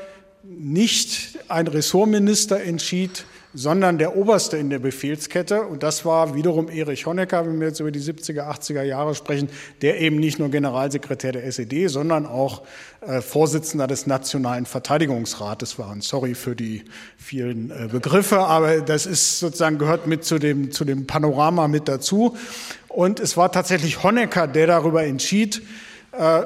[0.48, 3.24] nicht ein Ressortminister entschied,
[3.56, 5.62] sondern der Oberste in der Befehlskette.
[5.62, 9.48] Und das war wiederum Erich Honecker, wenn wir jetzt über die 70er, 80er Jahre sprechen,
[9.80, 12.62] der eben nicht nur Generalsekretär der SED, sondern auch
[13.00, 15.90] äh, Vorsitzender des Nationalen Verteidigungsrates war.
[15.90, 16.82] Und sorry für die
[17.16, 21.86] vielen äh, Begriffe, aber das ist sozusagen gehört mit zu dem, zu dem Panorama mit
[21.86, 22.36] dazu.
[22.88, 25.62] Und es war tatsächlich Honecker, der darüber entschied,
[26.12, 26.42] äh,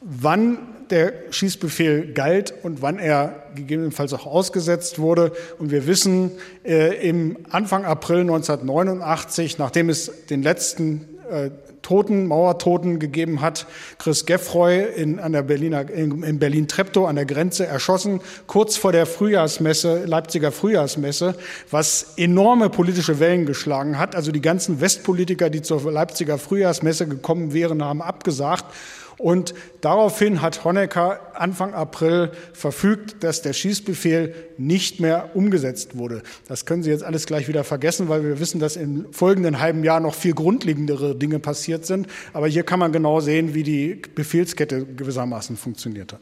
[0.00, 0.58] wann
[0.90, 5.32] der Schießbefehl galt und wann er gegebenenfalls auch ausgesetzt wurde.
[5.58, 6.32] Und wir wissen,
[6.64, 11.50] äh, im Anfang April 1989, nachdem es den letzten äh,
[11.86, 13.64] Toten, Mauertoten gegeben hat,
[13.98, 18.90] Chris Geffroy in, an der Berliner, in, in Berlin-Treptow an der Grenze erschossen, kurz vor
[18.90, 21.36] der Frühjahrsmesse, Leipziger Frühjahrsmesse,
[21.70, 24.16] was enorme politische Wellen geschlagen hat.
[24.16, 28.64] Also die ganzen Westpolitiker, die zur Leipziger Frühjahrsmesse gekommen wären, haben abgesagt.
[29.18, 36.22] Und daraufhin hat Honecker Anfang April verfügt, dass der Schießbefehl nicht mehr umgesetzt wurde.
[36.48, 39.84] Das können Sie jetzt alles gleich wieder vergessen, weil wir wissen, dass im folgenden halben
[39.84, 42.08] Jahr noch viel grundlegendere Dinge passiert sind.
[42.32, 46.20] Aber hier kann man genau sehen, wie die Befehlskette gewissermaßen funktioniert hat.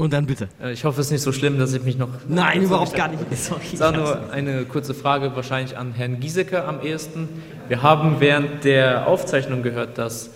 [0.00, 0.48] Und dann bitte.
[0.62, 2.08] Äh, ich hoffe, es ist nicht so schlimm, dass ich mich noch.
[2.26, 3.20] Nein, überhaupt gar nicht.
[3.36, 3.60] Sorry.
[3.70, 7.28] Ich sage nur eine kurze Frage, wahrscheinlich an Herrn Giesecke am ehesten.
[7.68, 10.30] Wir haben während der Aufzeichnung gehört, dass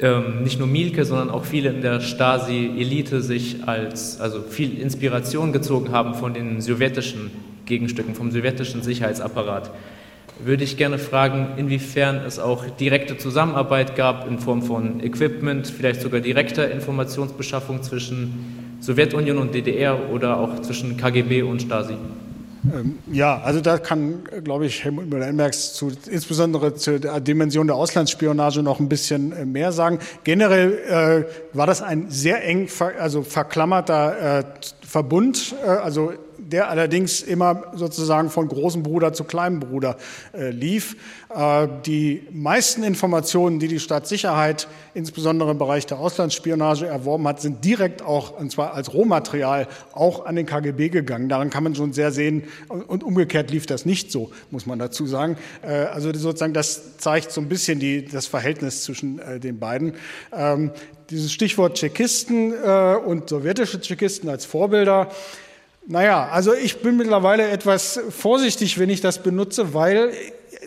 [0.00, 5.52] ähm, nicht nur Mielke, sondern auch viele in der Stasi-Elite sich als, also viel Inspiration
[5.52, 7.30] gezogen haben von den sowjetischen
[7.66, 9.70] Gegenstücken, vom sowjetischen Sicherheitsapparat.
[10.42, 16.00] Würde ich gerne fragen, inwiefern es auch direkte Zusammenarbeit gab in Form von Equipment, vielleicht
[16.00, 21.96] sogar direkter Informationsbeschaffung zwischen Sowjetunion und DDR oder auch zwischen KGB und Stasi.
[22.64, 28.62] Ähm, ja, also da kann, glaube ich, Helmut Müller-Enmerks zu, insbesondere zur Dimension der Auslandsspionage
[28.62, 29.98] noch ein bisschen äh, mehr sagen.
[30.24, 34.44] Generell äh, war das ein sehr eng, ver, also verklammerter äh,
[34.86, 36.12] Verbund, äh, also
[36.50, 39.96] der allerdings immer sozusagen von großem Bruder zu kleinem Bruder
[40.32, 40.96] äh, lief.
[41.34, 47.64] Äh, die meisten Informationen, die die Staatssicherheit insbesondere im Bereich der Auslandsspionage erworben hat, sind
[47.64, 51.28] direkt auch, und zwar als Rohmaterial, auch an den KGB gegangen.
[51.28, 55.06] Daran kann man schon sehr sehen, und umgekehrt lief das nicht so, muss man dazu
[55.06, 55.36] sagen.
[55.62, 59.94] Äh, also sozusagen, das zeigt so ein bisschen die, das Verhältnis zwischen äh, den beiden.
[60.32, 60.72] Ähm,
[61.10, 65.10] dieses Stichwort Tschechisten äh, und sowjetische Tschechisten als Vorbilder
[65.90, 70.12] naja, also ich bin mittlerweile etwas vorsichtig, wenn ich das benutze, weil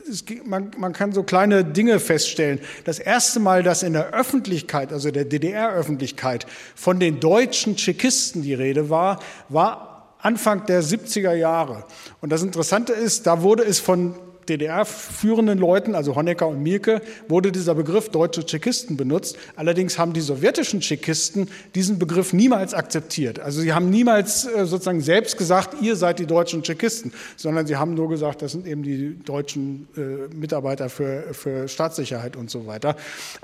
[0.09, 2.59] es, man, man kann so kleine Dinge feststellen.
[2.84, 6.45] Das erste Mal, dass in der Öffentlichkeit, also der DDR-Öffentlichkeit,
[6.76, 11.86] von den deutschen Tschechisten die Rede war, war Anfang der 70er Jahre.
[12.19, 14.15] Und das Interessante ist, da wurde es von
[14.50, 19.38] DDR-führenden Leuten, also Honecker und Mielke, wurde dieser Begriff deutsche Tschechisten benutzt.
[19.56, 23.39] Allerdings haben die sowjetischen Tschechisten diesen Begriff niemals akzeptiert.
[23.39, 27.78] Also sie haben niemals äh, sozusagen selbst gesagt, ihr seid die deutschen Tschechisten, sondern sie
[27.78, 32.68] haben nur gesagt, das sind eben die deutschen äh, Mitarbeiter für, für Staatssicherheit und so
[32.68, 32.96] weiter.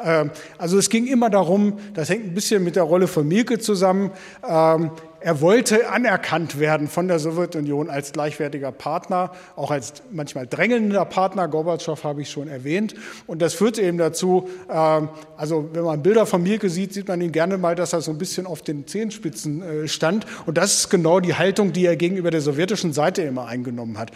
[0.04, 3.60] Ähm, also es ging immer darum, das hängt ein bisschen mit der Rolle von Mielke
[3.60, 4.12] zusammen,
[4.48, 4.92] ähm,
[5.22, 11.48] er wollte anerkannt werden von der Sowjetunion als gleichwertiger Partner, auch als manchmal drängelnder Partner.
[11.48, 12.96] Gorbatschow habe ich schon erwähnt.
[13.28, 17.22] Und das führte eben dazu, ähm, also wenn man Bilder von Mielke sieht, sieht man
[17.22, 20.26] ihn gerne mal, dass er so ein bisschen auf den Zehenspitzen äh, stand.
[20.46, 24.12] Und das ist genau die Haltung, die er gegenüber der sowjetischen Seite immer eingenommen hat.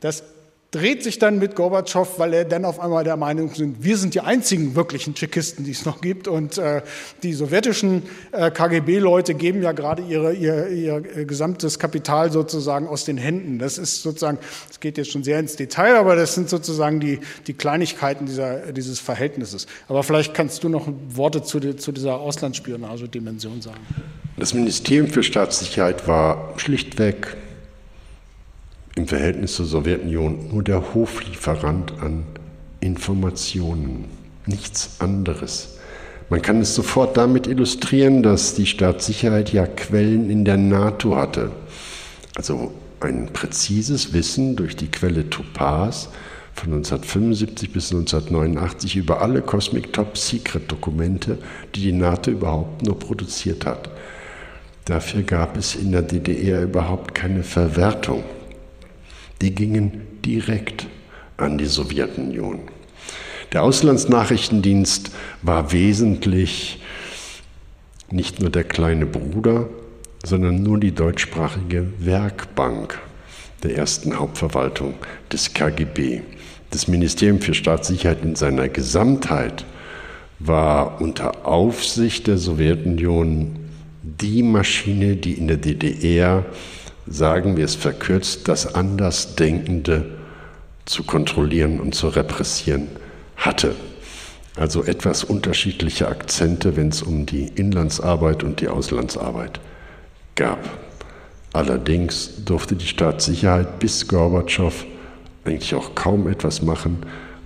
[0.00, 0.24] Das
[0.72, 4.14] dreht sich dann mit Gorbatschow, weil er dann auf einmal der Meinung ist, wir sind
[4.14, 6.28] die einzigen wirklichen Tschechisten, die es noch gibt.
[6.28, 6.80] Und äh,
[7.22, 8.02] die sowjetischen
[8.32, 13.58] äh, KGB-Leute geben ja gerade ihre, ihr, ihr gesamtes Kapital sozusagen aus den Händen.
[13.58, 14.38] Das ist sozusagen,
[14.70, 18.72] es geht jetzt schon sehr ins Detail, aber das sind sozusagen die, die Kleinigkeiten dieser,
[18.72, 19.66] dieses Verhältnisses.
[19.88, 23.80] Aber vielleicht kannst du noch Worte zu, zu dieser Auslandsspionage-Dimension sagen.
[24.38, 27.36] Das Ministerium für Staatssicherheit war schlichtweg
[28.94, 32.24] im Verhältnis zur Sowjetunion nur der Hoflieferant an
[32.80, 34.04] Informationen,
[34.46, 35.78] nichts anderes.
[36.28, 41.52] Man kann es sofort damit illustrieren, dass die Staatssicherheit ja Quellen in der NATO hatte.
[42.34, 46.08] Also ein präzises Wissen durch die Quelle Topaz
[46.54, 51.38] von 1975 bis 1989 über alle Cosmic Top Secret Dokumente,
[51.74, 53.90] die die NATO überhaupt nur produziert hat.
[54.84, 58.22] Dafür gab es in der DDR überhaupt keine Verwertung
[59.42, 60.86] die gingen direkt
[61.36, 62.60] an die Sowjetunion.
[63.52, 65.10] Der Auslandsnachrichtendienst
[65.42, 66.80] war wesentlich
[68.10, 69.68] nicht nur der kleine Bruder,
[70.24, 72.98] sondern nur die deutschsprachige Werkbank
[73.62, 74.94] der ersten Hauptverwaltung
[75.32, 76.20] des KGB.
[76.70, 79.64] Das Ministerium für Staatssicherheit in seiner Gesamtheit
[80.38, 83.56] war unter Aufsicht der Sowjetunion
[84.02, 86.44] die Maschine, die in der DDR
[87.06, 90.06] sagen wir es verkürzt, das Andersdenkende
[90.84, 92.88] zu kontrollieren und zu repressieren
[93.36, 93.74] hatte.
[94.56, 99.60] Also etwas unterschiedliche Akzente, wenn es um die Inlandsarbeit und die Auslandsarbeit
[100.34, 100.58] gab.
[101.52, 104.86] Allerdings durfte die Staatssicherheit bis Gorbatschow
[105.44, 106.98] eigentlich auch kaum etwas machen,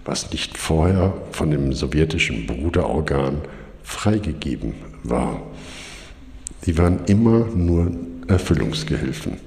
[0.05, 3.43] was nicht vorher von dem sowjetischen Bruderorgan
[3.83, 5.43] freigegeben war.
[6.65, 7.91] Die waren immer nur
[8.29, 9.46] Erfüllungsgehilfen.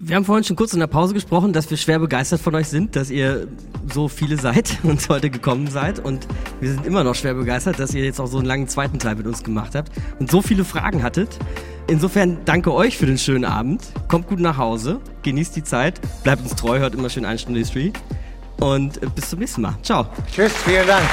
[0.00, 2.68] Wir haben vorhin schon kurz in der Pause gesprochen, dass wir schwer begeistert von euch
[2.68, 3.48] sind, dass ihr
[3.92, 5.98] so viele seid und heute gekommen seid.
[5.98, 6.28] Und
[6.60, 9.16] wir sind immer noch schwer begeistert, dass ihr jetzt auch so einen langen zweiten Teil
[9.16, 9.90] mit uns gemacht habt
[10.20, 11.36] und so viele Fragen hattet.
[11.88, 13.82] Insofern danke euch für den schönen Abend.
[14.06, 17.58] Kommt gut nach Hause, genießt die Zeit, bleibt uns treu, hört immer schön eine Stunde
[17.58, 17.92] History.
[18.60, 19.74] Und bis zum nächsten Mal.
[19.82, 20.06] Ciao.
[20.32, 21.08] Tschüss, vielen Dank.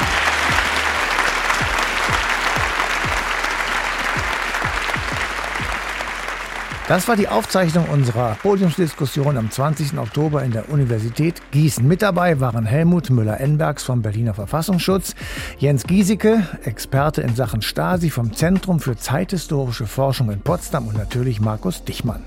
[6.88, 9.97] Das war die Aufzeichnung unserer Podiumsdiskussion am 20.
[9.97, 11.88] Oktober in der Universität Gießen.
[11.88, 15.15] Mit dabei waren Helmut Müller-Enbergs vom Berliner Verfassungsschutz,
[15.57, 21.41] Jens Giesecke, Experte in Sachen Stasi vom Zentrum für zeithistorische Forschung in Potsdam und natürlich
[21.41, 22.23] Markus Dichmann.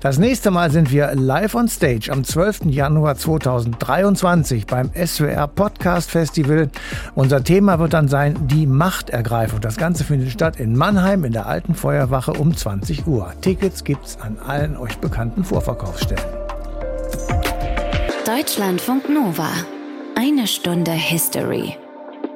[0.00, 2.66] Das nächste Mal sind wir live on stage am 12.
[2.66, 6.68] Januar 2023 beim SWR Podcast Festival.
[7.14, 9.62] Unser Thema wird dann sein die Machtergreifung.
[9.62, 13.32] Das Ganze findet statt in Mannheim in der Alten Feuerwache um 20 Uhr.
[13.40, 16.24] Tickets gibt gibt's an allen euch bekannten Vorverkaufsstellen.
[18.26, 19.50] Deutschlandfunk Nova.
[20.16, 21.76] Eine Stunde History.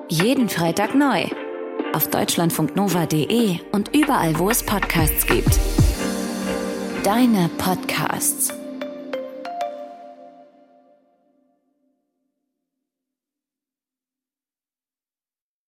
[0.08, 1.24] Jeden Freitag neu.
[1.94, 5.58] Auf deutschlandfunknova.de und überall, wo es Podcasts gibt.
[7.02, 8.57] Deine Podcasts.